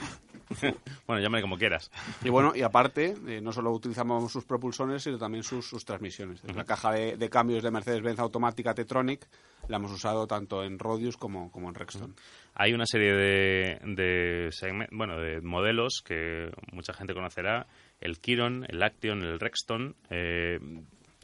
[1.08, 1.92] bueno, llámale como quieras.
[2.24, 6.44] Y bueno, y aparte, eh, no solo utilizamos sus propulsores, sino también sus, sus transmisiones.
[6.56, 9.28] La caja de, de cambios de Mercedes-Benz automática Tetronic
[9.68, 12.16] la hemos usado tanto en Rodius como, como en Rexton.
[12.56, 14.50] Hay una serie de,
[14.92, 17.68] bueno, de modelos que mucha gente conocerá,
[18.00, 20.60] el Kiron, el Action, el Rexton, eh,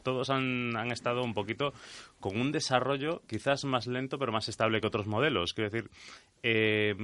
[0.02, 1.72] todos han, han estado un poquito
[2.20, 5.54] con un desarrollo quizás más lento pero más estable que otros modelos.
[5.54, 5.90] Quiero decir,
[6.42, 6.94] eh,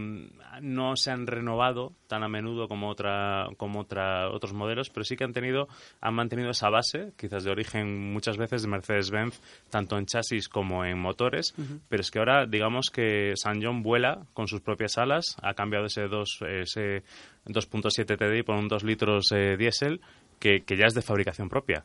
[0.60, 5.16] no se han renovado tan a menudo como otra como otra otros modelos, pero sí
[5.16, 5.68] que han tenido
[6.00, 9.40] han mantenido esa base, quizás de origen muchas veces de Mercedes-Benz,
[9.70, 11.54] tanto en chasis como en motores,
[11.88, 15.86] pero es que ahora digamos que San John vuela con sus propias alas, ha cambiado
[15.86, 17.02] ese dos ese
[17.46, 20.00] 2.7 TDI por un 2 litros eh, diésel
[20.38, 21.84] que, que ya es de fabricación propia.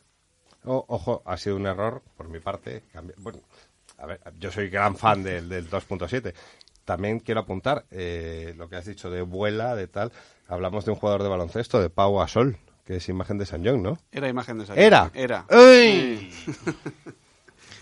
[0.64, 2.82] O- ojo, ha sido un error por mi parte.
[3.18, 3.40] Bueno,
[3.98, 6.34] a ver, yo soy gran fan del, del 2.7.
[6.84, 10.12] También quiero apuntar eh, lo que has dicho de vuela, de tal.
[10.48, 13.82] Hablamos de un jugador de baloncesto, de Pau Gasol, que es imagen de San John,
[13.82, 13.98] ¿no?
[14.10, 15.04] Era imagen de San Era.
[15.04, 15.10] John.
[15.14, 15.46] Era.
[15.48, 16.30] ¡Ey!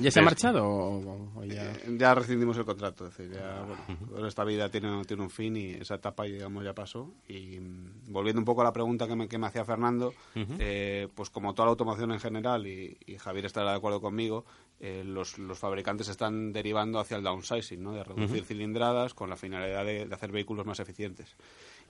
[0.00, 1.70] ¿Ya se ha marchado o, o ya...?
[1.72, 3.06] Eh, ya rescindimos el contrato.
[3.06, 6.64] Es decir, ya, bueno, toda esta vida tiene, tiene un fin y esa etapa, digamos,
[6.64, 7.12] ya pasó.
[7.28, 11.08] Y mm, volviendo un poco a la pregunta que me, que me hacía Fernando, eh,
[11.14, 14.44] pues como toda la automoción en general, y, y Javier estará de acuerdo conmigo,
[14.80, 17.92] eh, los, los fabricantes están derivando hacia el downsizing, ¿no?
[17.92, 21.34] de reducir cilindradas con la finalidad de, de hacer vehículos más eficientes.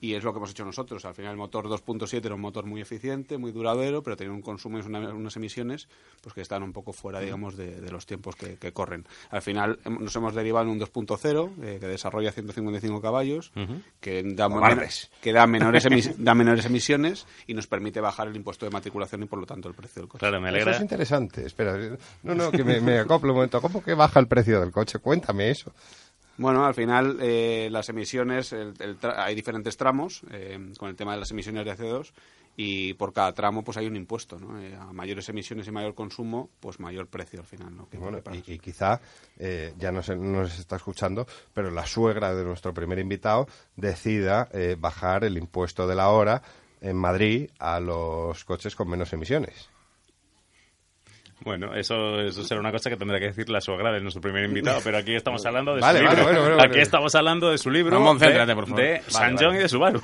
[0.03, 1.05] Y es lo que hemos hecho nosotros.
[1.05, 4.41] Al final el motor 2.7 era un motor muy eficiente, muy duradero, pero tenía un
[4.41, 5.89] consumo y una- unas emisiones
[6.23, 9.05] pues que están un poco fuera, digamos, de, de los tiempos que, que corren.
[9.29, 13.83] Al final hem- nos hemos derivado en un 2.0 eh, que desarrolla 155 caballos, Ujú.
[14.01, 15.11] que, da Cobardes.
[15.21, 19.23] que da menores, emis- da menores emisiones y nos permite bajar el impuesto de matriculación
[19.25, 20.21] y por lo tanto el precio del coche.
[20.21, 20.73] Claro, me Eso alegra.
[20.77, 21.45] es interesante.
[21.47, 21.77] Espera,
[22.23, 23.61] no, no, que me, me acoplo un momento.
[23.61, 24.99] ¿Cómo que baja el precio del coche?
[24.99, 25.73] Cuéntame eso.
[26.37, 28.75] Bueno, al final eh, las emisiones, el-
[29.17, 32.13] hay diferentes tramos eh, con el tema de las emisiones de CO2
[32.57, 34.59] y por cada tramo pues hay un impuesto, ¿no?
[34.61, 37.89] Eh, a mayores emisiones y mayor consumo, pues mayor precio al final, ¿no?
[37.93, 39.01] Bueno, y, y quizá,
[39.39, 43.47] eh, ya no, se, no nos está escuchando, pero la suegra de nuestro primer invitado
[43.77, 46.43] decida eh, bajar el impuesto de la hora
[46.81, 49.69] en Madrid a los coches con menos emisiones.
[51.43, 54.45] Bueno, eso, eso será una cosa que tendrá que decir la suegra de nuestro primer
[54.45, 56.25] invitado, pero aquí estamos hablando de Vale, su vale, libro.
[56.33, 56.83] bueno, bueno, aquí bueno.
[56.83, 58.83] estamos hablando de su libro de, por favor.
[58.83, 59.37] de San.
[59.39, 60.03] John y de Subaru.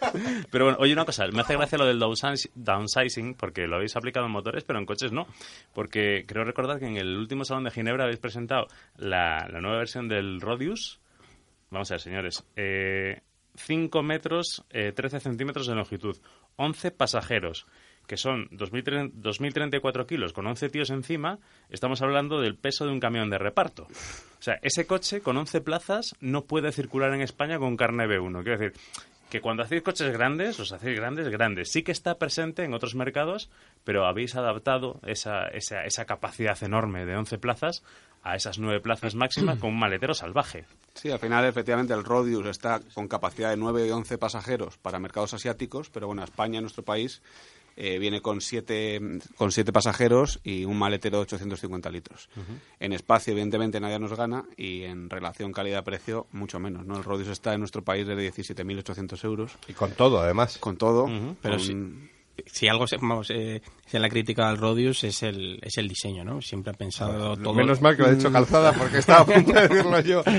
[0.50, 4.26] pero bueno, oye una cosa, me hace gracia lo del downsizing, porque lo habéis aplicado
[4.26, 5.26] en motores, pero en coches no.
[5.72, 8.66] Porque creo recordar que en el último Salón de Ginebra habéis presentado
[8.98, 11.00] la, la nueva versión del Rodius.
[11.70, 12.44] Vamos a ver, señores.
[12.56, 13.20] Eh,
[13.56, 16.16] 5 metros, eh, 13 centímetros de longitud,
[16.56, 17.66] 11 pasajeros,
[18.06, 21.38] que son 2030 2034 kilos con 11 tíos encima,
[21.70, 23.84] estamos hablando del peso de un camión de reparto.
[23.84, 28.42] O sea, ese coche con 11 plazas no puede circular en España con carne B1.
[28.42, 28.80] Quiero decir,
[29.34, 31.72] que cuando hacéis coches grandes, os hacéis grandes, grandes.
[31.72, 33.50] Sí que está presente en otros mercados,
[33.82, 37.82] pero habéis adaptado esa, esa, esa capacidad enorme de 11 plazas
[38.22, 40.66] a esas 9 plazas máximas con un maletero salvaje.
[40.94, 44.98] Sí, al final, efectivamente, el Rodius está con capacidad de 9 y 11 pasajeros para
[44.98, 47.20] mercados asiáticos, pero bueno, España, nuestro país,
[47.76, 49.00] eh, viene con 7
[49.36, 52.28] con siete pasajeros y un maletero de 850 litros.
[52.80, 56.86] En espacio, evidentemente, nadie nos gana y en relación calidad-precio, mucho menos.
[56.86, 56.96] ¿no?
[56.96, 59.52] El Rodius está en nuestro país de 17.800 euros.
[59.68, 60.58] Y con todo, además.
[60.58, 61.06] Con todo.
[61.42, 61.74] Pero con- si,
[62.46, 66.24] si algo se, vamos, eh, si la crítica al Rodius es el, es el diseño,
[66.24, 66.40] ¿no?
[66.40, 67.54] Siempre ha pensado todo...
[67.54, 70.22] Menos mal que lo ha dicho calzada porque estaba a punto de decirlo yo.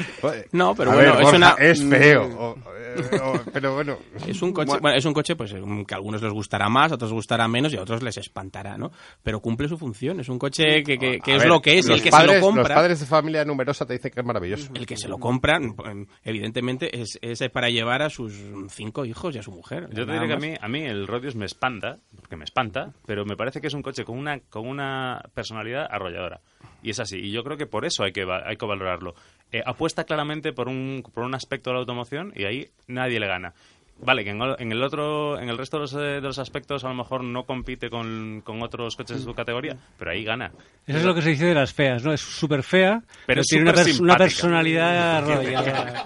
[0.51, 1.51] No, pero A bueno, ver, es Borja, una...
[1.59, 2.23] es feo.
[2.39, 3.97] o- eh, o- pero bueno.
[4.27, 6.95] Es un coche, bueno, es un coche pues que a algunos les gustará más, a
[6.95, 8.91] otros les gustará menos y a otros les espantará, ¿no?
[9.23, 12.01] Pero cumple su función, es un coche que, que- es ver, lo que es, el
[12.01, 12.63] que padres, se lo compra...
[12.63, 14.71] Los padres de familia numerosa te dicen que es maravilloso.
[14.73, 18.33] El que se lo compra, mm, evidentemente, es, es para llevar a sus
[18.69, 19.87] cinco hijos y a su mujer.
[19.93, 21.84] Yo te diré que a mí, a mí el Rodius me espanta,
[22.15, 25.88] porque me espanta, pero me parece que es un coche con una, con una personalidad
[25.89, 26.41] arrolladora.
[26.81, 27.17] Y es así.
[27.17, 29.15] Y yo creo que por eso hay que, hay que valorarlo.
[29.51, 33.27] Eh, apuesta claramente por un, por un aspecto de la automoción y ahí nadie le
[33.27, 33.53] gana.
[33.97, 36.37] Vale, que en, el- en el otro, en el resto de los, eh, de los
[36.37, 40.23] aspectos a lo mejor no compite con, con otros coches de su categoría, pero ahí
[40.25, 40.51] gana.
[40.85, 42.11] Eso es lo que se dice de las feas, ¿no?
[42.11, 46.05] Es súper fea, pero, es tiene una, pers- personalidad arrolladora.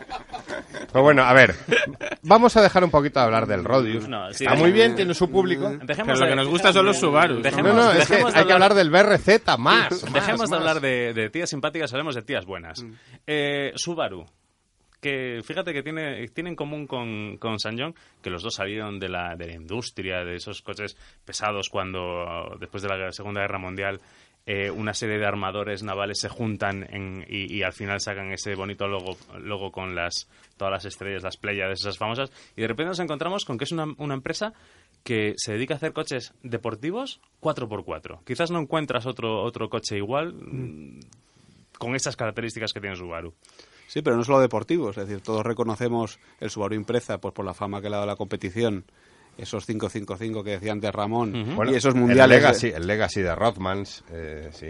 [0.91, 1.55] Pero bueno, a ver,
[2.21, 4.07] vamos a dejar un poquito de hablar del Rodius.
[4.07, 5.69] No, sí, Está muy bien, tiene su público.
[5.83, 7.41] Dejemos Pero lo de- que nos gusta son los Subarus.
[7.43, 9.27] Dejemos- no, no, es que hay que hablar del BRZ
[9.57, 9.91] más.
[10.03, 12.85] más, Dejemos de hablar de, de tías simpáticas, hablemos de tías buenas.
[13.25, 14.25] Eh, Subaru,
[15.01, 19.09] que fíjate que tiene, tiene en común con, con Sanyong que los dos salieron de
[19.09, 24.01] la, de la industria, de esos coches pesados cuando, después de la Segunda Guerra Mundial,
[24.45, 28.55] eh, una serie de armadores navales se juntan en- y, y al final sacan ese
[28.55, 30.27] bonito logo, logo con las,
[30.57, 33.71] todas las estrellas, las playas, esas famosas, y de repente nos encontramos con que es
[33.71, 34.53] una, una empresa
[35.03, 38.23] que se dedica a hacer coches deportivos 4x4.
[38.25, 40.99] Quizás no encuentras otro, otro coche igual mm,
[41.77, 43.33] con esas características que tiene Subaru.
[43.89, 47.55] Sí, pero no solo deportivos, es decir, todos reconocemos el Subaru Impreza pues por la
[47.55, 48.85] fama que le ha dado la competición,
[49.35, 53.33] esos 555 que decía antes Ramón, Bueno, y esos mundiales, El Legacy, el Legacy de
[53.33, 54.67] Rothmans, eh, sí.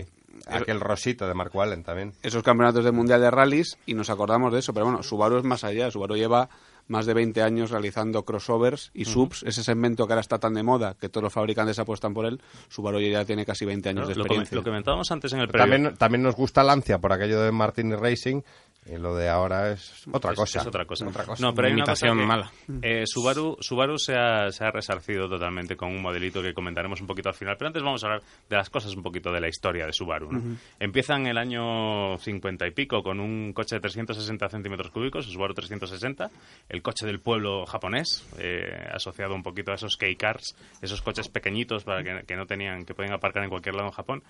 [0.48, 2.14] Aquel rosito de Mark Wallen también.
[2.24, 5.44] esos campeonatos del mundial de rallies, y nos acordamos de eso, pero bueno, Subaru es
[5.44, 6.50] más allá, Subaru lleva
[6.90, 10.64] más de 20 años realizando crossovers y subs, ese segmento que ahora está tan de
[10.64, 14.10] moda, que todos los fabricantes apuestan por él, Subaru ya tiene casi 20 años ¿no?
[14.10, 14.56] de Lo, experiencia.
[14.58, 15.72] lo comentábamos antes en el previo.
[15.72, 18.42] También, también nos gusta Lancia por aquello de Martini Racing
[18.86, 20.62] y lo de ahora es otra Es- cosa.
[20.62, 21.08] es otra cosa.
[21.08, 21.46] Otra cosa.
[21.46, 22.52] No, pero hay una Imitación cosa que, mala.
[22.82, 27.06] eh, Subaru, Subaru se, ha, se ha resarcido totalmente con un modelito que comentaremos un
[27.08, 27.56] poquito al final.
[27.58, 30.32] Pero antes vamos a hablar de las cosas un poquito de la historia de Subaru.
[30.32, 30.58] ¿no?
[30.80, 35.34] Empieza en el año 50 y pico con un coche de 360 centímetros cúbicos, el
[35.34, 36.32] Subaru 360,
[36.70, 41.84] el coche del pueblo japonés, eh, asociado un poquito a esos K-Cars, esos coches pequeñitos
[41.84, 44.24] para que, que no tenían, que pueden aparcar en cualquier lado en Japón.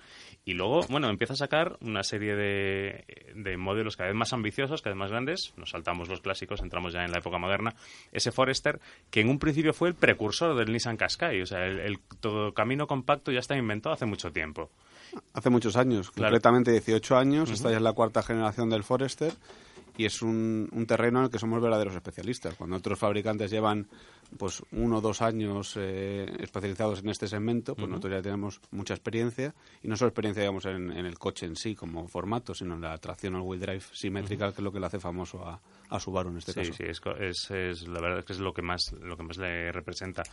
[0.46, 4.82] Y luego, bueno, empieza a sacar una serie de, de modelos cada vez más ambiciosos,
[4.82, 5.54] cada vez más grandes.
[5.58, 7.74] Nos saltamos los clásicos, entramos ya en la época moderna.
[8.12, 8.80] Ese Forester,
[9.10, 11.42] que en un principio fue el precursor del Nissan Qashqai.
[11.42, 14.70] O sea, el, el todo camino compacto ya está inventado hace mucho tiempo.
[15.34, 16.30] Hace muchos años, Claro.
[16.32, 19.34] completamente 18 años, esta ya es la cuarta generación del Forester
[20.00, 22.56] y es un, un terreno en el que somos verdaderos especialistas.
[22.56, 23.86] Cuando otros fabricantes llevan
[24.38, 28.94] pues uno o dos años eh, especializados en este segmento, pues nosotros ya tenemos mucha
[28.94, 32.76] experiencia y no solo experiencia digamos en, en el coche en sí como formato, sino
[32.76, 35.60] en la tracción al wheel drive simétrica, que es lo que le hace famoso a,
[35.90, 36.74] a Subaru en este sí, caso.
[36.74, 39.24] sí, es, co- es- es- la verdad es que es lo que más, lo que
[39.24, 40.24] más le representa.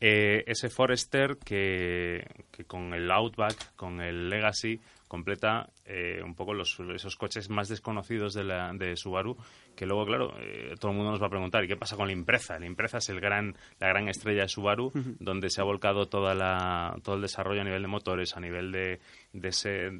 [0.00, 4.80] Eh, ese Forester que, que con el Outback, con el Legacy,
[5.12, 9.36] completa eh, un poco los, esos coches más desconocidos de, la, de Subaru,
[9.76, 12.06] que luego, claro, eh, todo el mundo nos va a preguntar, ¿y qué pasa con
[12.06, 12.58] la Impreza?
[12.58, 14.90] La Impreza es el gran, la gran estrella de Subaru,
[15.20, 18.72] donde se ha volcado toda la, todo el desarrollo a nivel de motores, a nivel
[18.72, 19.00] de,
[19.34, 19.90] de ese,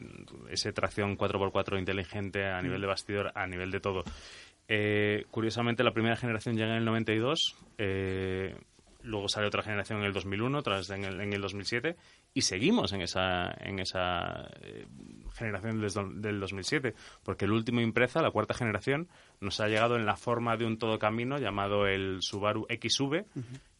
[0.48, 4.04] ese tracción 4x4 inteligente, a nivel de bastidor, a nivel de todo.
[4.66, 8.56] Eh, curiosamente, la primera generación llega en el 92, eh,
[9.04, 11.96] luego sale otra generación en el 2001, otras en el, en el 2007,
[12.34, 14.86] y seguimos en esa, en esa eh,
[15.34, 16.94] generación des- del 2007,
[17.24, 19.08] porque el último Impreza, la cuarta generación,
[19.40, 23.24] nos ha llegado en la forma de un todo camino llamado el Subaru XV,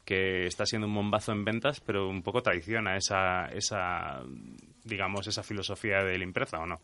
[0.05, 4.21] que está siendo un bombazo en ventas, pero un poco traiciona esa, esa
[4.85, 6.81] digamos, esa filosofía del Impreza, ¿o no?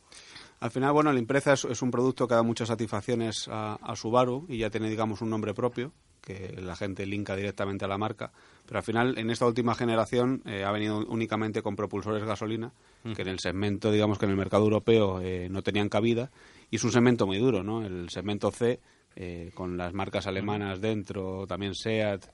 [0.60, 3.96] Al final, bueno, la Impreza es, es un producto que da muchas satisfacciones a, a
[3.96, 7.98] Subaru y ya tiene, digamos, un nombre propio que la gente linka directamente a la
[7.98, 8.32] marca.
[8.66, 12.72] Pero al final, en esta última generación, eh, ha venido únicamente con propulsores gasolina,
[13.14, 16.30] que en el segmento, digamos que en el mercado europeo eh, no tenían cabida.
[16.70, 17.84] Y es un segmento muy duro, ¿no?
[17.84, 18.80] El segmento C,
[19.16, 22.26] eh, con las marcas alemanas dentro, también SEAT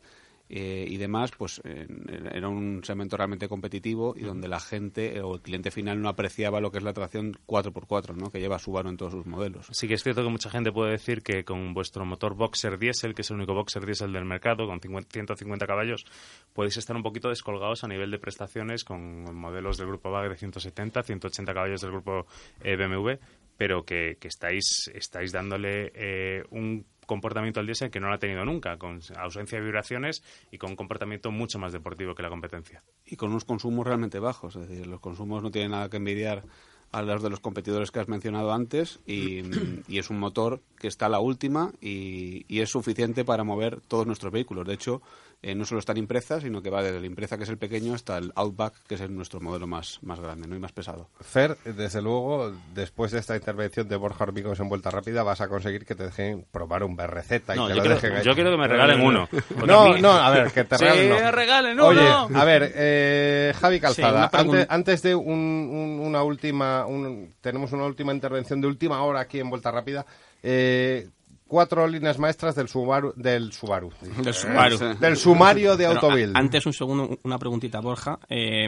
[0.57, 5.41] eh, y demás, pues era un segmento realmente competitivo y donde la gente o el
[5.41, 8.31] cliente final no apreciaba lo que es la tracción 4x4, ¿no?
[8.31, 9.67] que lleva Subaru en todos sus modelos.
[9.73, 13.17] Sí que es cierto que mucha gente puede decir que con vuestro motor Boxer Diesel,
[13.17, 16.05] que es el único Boxer Diesel del mercado, con 50 150 caballos,
[16.53, 20.37] podéis estar un poquito descolgados a nivel de prestaciones con modelos del grupo VAG de
[20.37, 22.27] 170, 180 caballos del grupo
[22.63, 23.15] eh, BMW,
[23.57, 28.19] pero que, que estáis, estáis dándole eh, un comportamiento al diésel que no lo ha
[28.19, 32.29] tenido nunca, con ausencia de vibraciones y con un comportamiento mucho más deportivo que la
[32.29, 32.83] competencia.
[33.05, 36.45] Y con unos consumos realmente bajos, es decir, los consumos no tienen nada que envidiar
[36.93, 39.43] a los de los competidores que has mencionado antes y,
[39.89, 43.81] y es un motor que está a la última y, y es suficiente para mover
[43.81, 44.67] todos nuestros vehículos.
[44.67, 45.03] De hecho,
[45.47, 47.59] eh, no solo está en Impreza, sino que va desde la Impreza, que es el
[47.59, 50.57] pequeño, hasta el Outback, que es el- nuestro modelo más, más grande ¿no?
[50.57, 51.09] y más pesado.
[51.21, 55.49] Fer, desde luego, después de esta intervención de Borja Hormigos en Vuelta Rápida, vas a
[55.49, 57.31] conseguir que te dejen probar un BRZ.
[57.55, 59.29] Y No, te yo lo quiero- dejen yo quiero que me regalen uno.
[59.67, 61.11] No, no, a ver, que te Sí, regalen.
[61.25, 61.31] no.
[61.31, 62.29] regalen Oye, uno.
[62.41, 67.85] a ver, eh, Javi Calzada, antes, antes de un- un- una última, un- tenemos una
[67.85, 70.07] última intervención de última hora aquí en Vuelta Rápida.
[70.43, 71.09] Eh,
[71.47, 73.91] cuatro líneas maestras del Subaru, del Subaru,
[74.23, 74.79] Del Subaru.
[74.99, 76.37] del sumario de Pero, Autobuild.
[76.37, 78.19] a- Antes, un segundo, una preguntita, Borja.
[78.29, 78.67] Eh,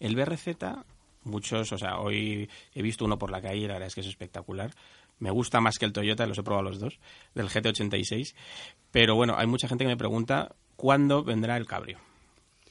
[0.00, 0.56] el BRZ,
[1.24, 4.00] muchos, o sea, hoy he visto uno por la calle y la verdad es que
[4.00, 4.72] es espectacular.
[5.18, 6.98] Me gusta más que el Toyota, los he probado los dos,
[7.34, 8.34] del GT86.
[8.90, 11.98] Pero bueno, hay mucha gente que me pregunta cuándo vendrá el cabrio.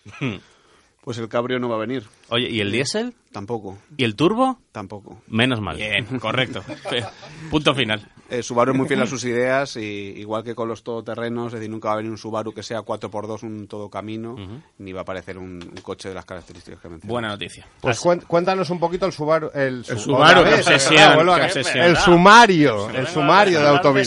[1.01, 2.03] Pues el Cabrio no va a venir.
[2.29, 3.15] Oye, ¿y el diésel?
[3.31, 3.77] Tampoco.
[3.97, 4.59] ¿Y el turbo?
[4.71, 5.21] Tampoco.
[5.27, 5.77] Menos mal.
[5.77, 6.61] Bien, correcto.
[7.49, 8.07] Punto final.
[8.29, 11.53] Eh, Subaru es muy fiel a sus ideas y igual que con los todoterrenos, es
[11.53, 14.35] decir, nunca va a venir un Subaru que sea 4x2, un todo camino,
[14.77, 17.11] ni va a aparecer un, un coche de las características que mencioné.
[17.11, 17.65] Buena noticia.
[17.81, 19.49] Pues cuéntanos un poquito el Subaru.
[19.53, 21.83] El, su- Subaru, obsesión, obsesión.
[21.85, 24.05] El sumario, el sumario de Autobuild.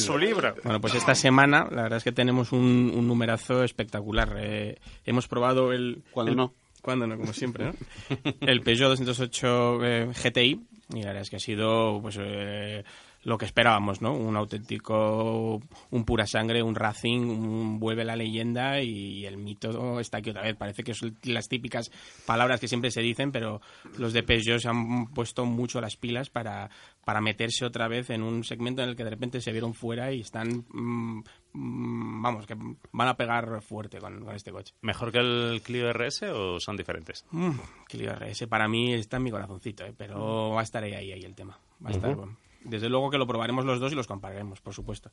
[0.62, 4.36] Bueno, pues esta semana la verdad es que tenemos un, un numerazo espectacular.
[4.38, 6.05] Eh, hemos probado el...
[6.12, 6.55] Cuando el- no.
[6.83, 7.74] Cuando no, como siempre, ¿no?
[8.41, 10.61] el Peugeot 208 eh, GTI
[10.95, 12.85] y la verdad es que ha sido pues eh,
[13.25, 14.14] lo que esperábamos, ¿no?
[14.14, 15.61] Un auténtico,
[15.91, 20.43] un pura sangre, un Racing, un vuelve la leyenda y el mito está aquí otra
[20.43, 20.57] vez.
[20.57, 21.91] Parece que son las típicas
[22.27, 23.61] palabras que siempre se dicen, pero
[23.99, 26.70] los de Peugeot se han puesto mucho las pilas para,
[27.05, 30.12] para meterse otra vez en un segmento en el que de repente se vieron fuera
[30.12, 32.57] y están, mm, mm, vamos, que
[32.93, 34.75] van a pegar fuerte con, con este coche.
[34.81, 37.25] ¿Mejor que el Clio RS o son diferentes?
[37.31, 37.53] Mm,
[37.87, 39.95] Clio RS para mí está en mi corazoncito, ¿eh?
[39.97, 41.59] pero va a estar ahí, ahí, ahí el tema.
[41.85, 42.37] Va a estar, bueno.
[42.65, 45.11] Desde luego que lo probaremos los dos y los compararemos, por supuesto.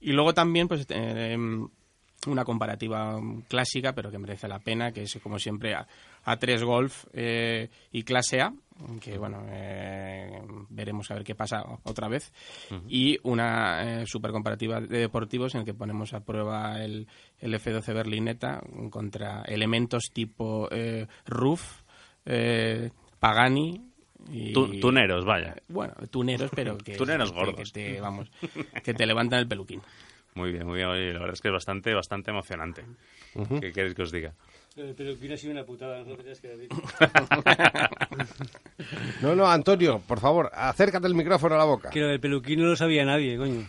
[0.00, 1.68] Y luego también, pues, eh, em,
[2.26, 5.86] una comparativa clásica, pero que merece la pena, que es, como siempre, A-
[6.24, 8.54] A3 Golf eh, y Clase A,
[9.00, 10.40] que, bueno, eh,
[10.70, 12.32] veremos a ver qué pasa otra vez.
[12.88, 17.06] Y una eh, super comparativa de deportivos en el que ponemos a prueba el,
[17.40, 20.68] el F12 Berlinetta contra elementos tipo
[21.26, 21.82] Roof,
[22.24, 23.90] eh, Pagani...
[24.30, 25.54] Y, Tu- tuneros, vaya.
[25.68, 26.96] Bueno, tuneros, pero que...
[26.96, 27.72] Tuneros gordos.
[27.72, 28.30] Que te, vamos,
[28.82, 29.80] que te levantan el peluquín.
[30.34, 30.88] Muy bien, muy bien.
[30.88, 32.84] Oye, la verdad es que es bastante, bastante emocionante.
[33.60, 34.34] ¿Qué queréis que os diga?
[34.74, 36.68] Pero que ha sido una putada, no tenías que decir.
[39.22, 41.90] No, no, Antonio, por favor, acércate el micrófono a la boca.
[41.90, 43.66] Que lo del peluquín no lo sabía nadie, coño.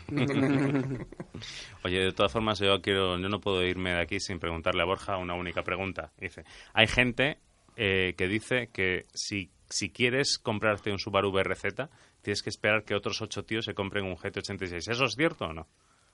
[1.84, 4.86] Oye, de todas formas, yo quiero, yo no puedo irme de aquí sin preguntarle a
[4.86, 6.12] Borja una única pregunta.
[6.20, 6.44] Dice,
[6.74, 7.38] hay gente
[7.78, 11.90] eh, que dice que si, si quieres comprarte un Subaru BRZ,
[12.22, 14.92] tienes que esperar que otros ocho tíos se compren un GT86.
[14.92, 15.68] ¿Eso es cierto o no?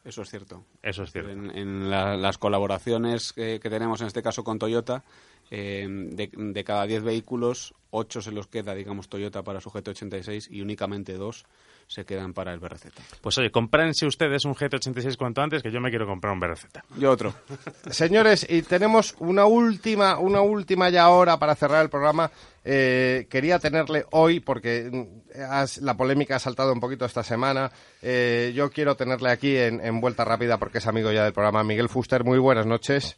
[0.04, 0.66] Eso es cierto.
[0.82, 1.30] Eso es cierto.
[1.32, 5.04] En, en la- las colaboraciones que, que tenemos, en este caso con Toyota,
[5.52, 10.48] eh, de, de cada 10 vehículos, 8 se los queda, digamos, Toyota para su GT86
[10.50, 11.46] y únicamente 2
[11.92, 12.86] se quedan para el BRZ.
[13.22, 16.66] Pues oye, comprense ustedes un GT86 cuanto antes, que yo me quiero comprar un BRZ.
[16.98, 17.34] Yo otro.
[17.90, 22.32] Señores, y tenemos una última, una última ya hora para cerrar el programa.
[22.64, 27.72] Eh, quería tenerle hoy, porque mm, has- la polémica ha saltado un poquito esta semana.
[28.02, 31.64] Eh, yo quiero tenerle aquí en, en Vuelta Rápida, porque es amigo ya del programa.
[31.64, 33.18] Miguel Fuster, muy buenas noches.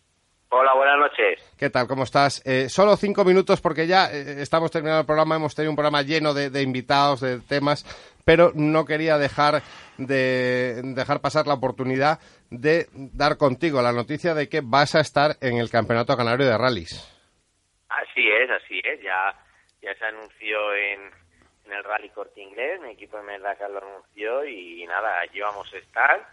[0.55, 1.39] Hola, buenas noches.
[1.57, 1.87] ¿Qué tal?
[1.87, 2.39] ¿Cómo estás?
[2.45, 5.35] Eh, solo cinco minutos porque ya eh, estamos terminando el programa.
[5.35, 7.83] Hemos tenido un programa lleno de, de invitados, de temas,
[8.25, 9.61] pero no quería dejar
[9.97, 12.19] de dejar pasar la oportunidad
[12.49, 16.57] de dar contigo la noticia de que vas a estar en el Campeonato Canario de
[16.57, 17.09] Rallys.
[17.89, 19.01] Así es, así es.
[19.01, 19.33] Ya,
[19.81, 21.01] ya se anunció en,
[21.65, 25.71] en el Rally Corte Inglés, mi equipo de Merdaca lo anunció y nada, allí vamos
[25.73, 26.27] a estar.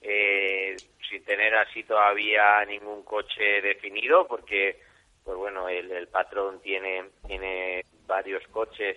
[0.00, 0.76] eh,
[1.08, 4.80] sin tener así todavía ningún coche definido, porque,
[5.24, 8.96] pues bueno, el, el patrón tiene, tiene varios coches,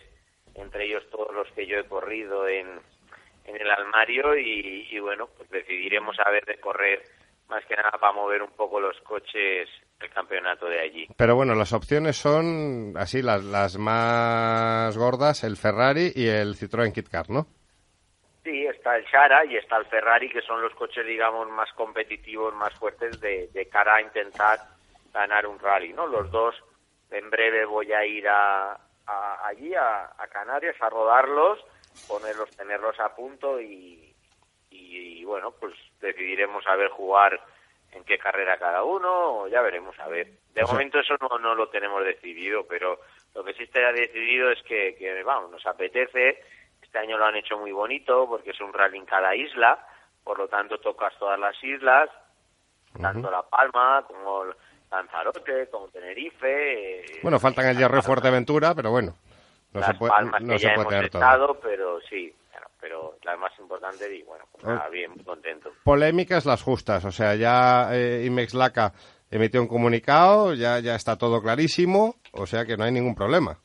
[0.56, 2.68] entre ellos todos los que yo he corrido en,
[3.46, 7.04] en el armario y, y bueno, pues decidiremos a ver de correr
[7.50, 11.08] más que nada para mover un poco los coches el campeonato de allí.
[11.16, 16.94] Pero bueno, las opciones son así, las, las más gordas, el Ferrari y el Citroën
[16.94, 17.46] Kit Car, ¿no?
[18.44, 22.56] Sí, está el Shara y está el Ferrari, que son los coches, digamos, más competitivos,
[22.56, 24.58] más fuertes de, de cara a intentar
[25.14, 26.08] ganar un rally, ¿no?
[26.08, 26.56] Los dos,
[27.12, 28.80] en breve voy a ir a,
[29.12, 31.60] a- allí, a, a Canarias, a rodarlos,
[32.08, 34.14] ponerlos, tenerlos a punto y,
[34.70, 37.40] y, y, bueno, pues decidiremos a ver jugar
[37.92, 40.28] en qué carrera cada uno, ya veremos a ver.
[40.54, 43.00] De O sea- momento eso no, no lo tenemos decidido, pero
[43.36, 46.42] lo que sí está decidido es que, que, vamos, nos apetece.
[46.82, 49.86] Este año lo han hecho muy bonito porque es un rally en cada isla,
[50.24, 52.10] por lo tanto tocas todas las islas,
[53.02, 54.46] tanto La Palma como
[54.92, 57.00] Lanzarote, como Tenerife.
[57.00, 59.16] eh, Bueno, faltan el Hierro Fuerteventura, pero bueno,
[59.74, 61.22] no las se puede, Palmas no que se ya puede hemos tener todo.
[61.22, 62.34] estado, pero sí,
[62.80, 65.72] pero las más importantes y bueno, pues nada, bien, muy contento.
[65.84, 67.06] polémicas las justas.
[67.06, 68.92] O sea, ya eh, Imex Laca
[69.30, 73.58] emitió un comunicado, ya, ya está todo clarísimo, o sea que no hay ningún problema.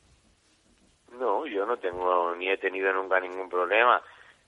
[1.19, 4.01] No, yo no tengo ni he tenido nunca ningún problema.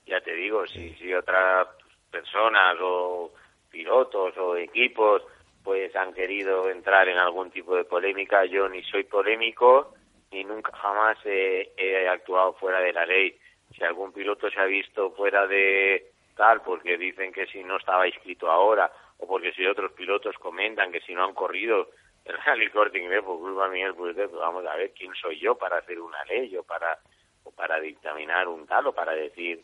[0.05, 1.67] Ya te digo, si, si otras
[2.11, 3.31] personas o
[3.69, 5.21] pilotos o equipos
[5.63, 9.93] pues han querido entrar en algún tipo de polémica, yo ni soy polémico
[10.31, 13.37] ni nunca jamás he, actuado fuera de la ley.
[13.75, 18.07] Si algún piloto se ha visto fuera de tal porque dicen que si no estaba
[18.07, 21.89] inscrito ahora o porque si otros pilotos comentan que si no han corrido
[22.25, 25.55] el Rally Corte Inglés por culpa mía, pues pues vamos a ver quién soy yo
[25.55, 26.97] para hacer una ley o para
[27.43, 29.61] o para dictaminar un tal o para decir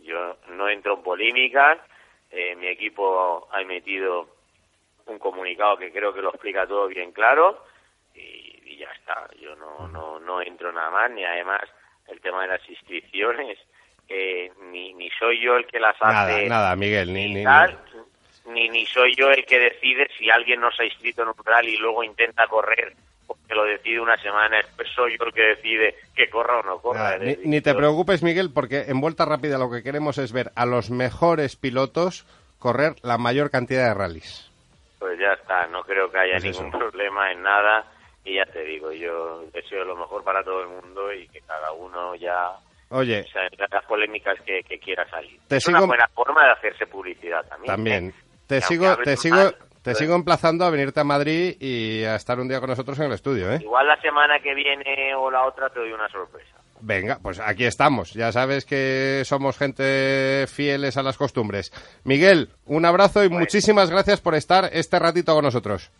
[0.00, 1.78] yo no entro en polémicas
[2.30, 4.28] eh, mi equipo ha emitido
[5.06, 7.64] un comunicado que creo que lo explica todo bien claro
[8.14, 11.62] y, y ya está yo no no no entro nada más ni además
[12.08, 13.58] el tema de las inscripciones
[14.08, 17.78] eh, ni ni soy yo el que las Nada, hace nada, Miguel, ni, ni, tal,
[18.46, 21.34] ni, ni soy yo el que decide si alguien no se ha inscrito en un
[21.44, 22.94] rally y luego intenta correr
[23.26, 26.78] porque lo decide una semana después soy yo el que decide que corra o no
[26.80, 27.16] corra.
[27.18, 30.66] nada, ni- te preocupes, Miguel, porque en Vuelta Rápida lo que queremos es ver a
[30.66, 32.26] los mejores pilotos
[32.58, 34.50] correr la mayor cantidad de rallies.
[35.02, 36.78] Pues ya está, no creo que haya ningún eso.
[36.78, 37.84] problema en nada
[38.24, 41.72] y ya te digo, yo deseo lo mejor para todo el mundo y que cada
[41.72, 42.52] uno ya
[42.90, 45.40] Oye, o sea, las polémicas que, que quiera salir.
[45.48, 47.74] Te es sigo- una buena forma de hacerse publicidad también.
[47.74, 48.08] también.
[48.10, 48.14] ¿eh?
[48.46, 52.14] Te sigo, te mal, sigo, te pues- sigo emplazando a venirte a Madrid y a
[52.14, 53.58] estar un día con nosotros en el estudio, ¿eh?
[53.60, 56.51] Igual la semana que viene o la otra te doy una sorpresa.
[56.82, 58.12] Venga, pues aquí estamos.
[58.12, 61.72] Ya sabes que somos gente fieles a las costumbres.
[62.02, 65.90] Miguel, un abrazo y muchísimas gracias por estar este ratito con nosotros.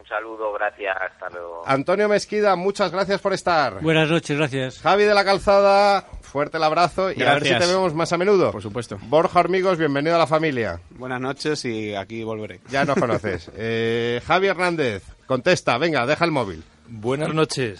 [0.00, 1.62] Un saludo, gracias, hasta luego.
[1.64, 3.80] Antonio Mesquida, muchas gracias por estar.
[3.82, 4.80] Buenas noches, gracias.
[4.80, 8.18] Javi de la Calzada, fuerte el abrazo y a ver si te vemos más a
[8.18, 8.50] menudo.
[8.50, 8.98] Por supuesto.
[9.02, 10.80] Borja Hormigos, bienvenido a la familia.
[10.90, 12.58] Buenas noches y aquí volveré.
[12.68, 13.48] Ya nos conoces.
[13.62, 16.64] Eh, Javi Hernández, contesta, venga, deja el móvil.
[16.92, 17.78] Buenas noches.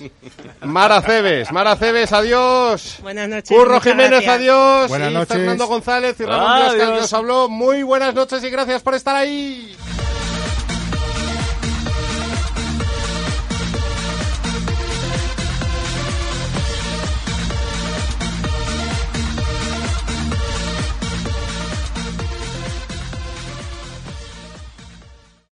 [0.63, 2.99] Mara Cebes, Mara Cebes, adiós.
[3.03, 3.49] Buenas noches.
[3.51, 4.35] Curro Jiménez, gracias.
[4.37, 4.89] adiós.
[4.89, 5.37] Buenas y noches.
[5.37, 7.05] Fernando González y Ramón Díaz, que Adiós.
[7.05, 7.49] os habló.
[7.49, 9.77] Muy buenas noches y gracias por estar ahí.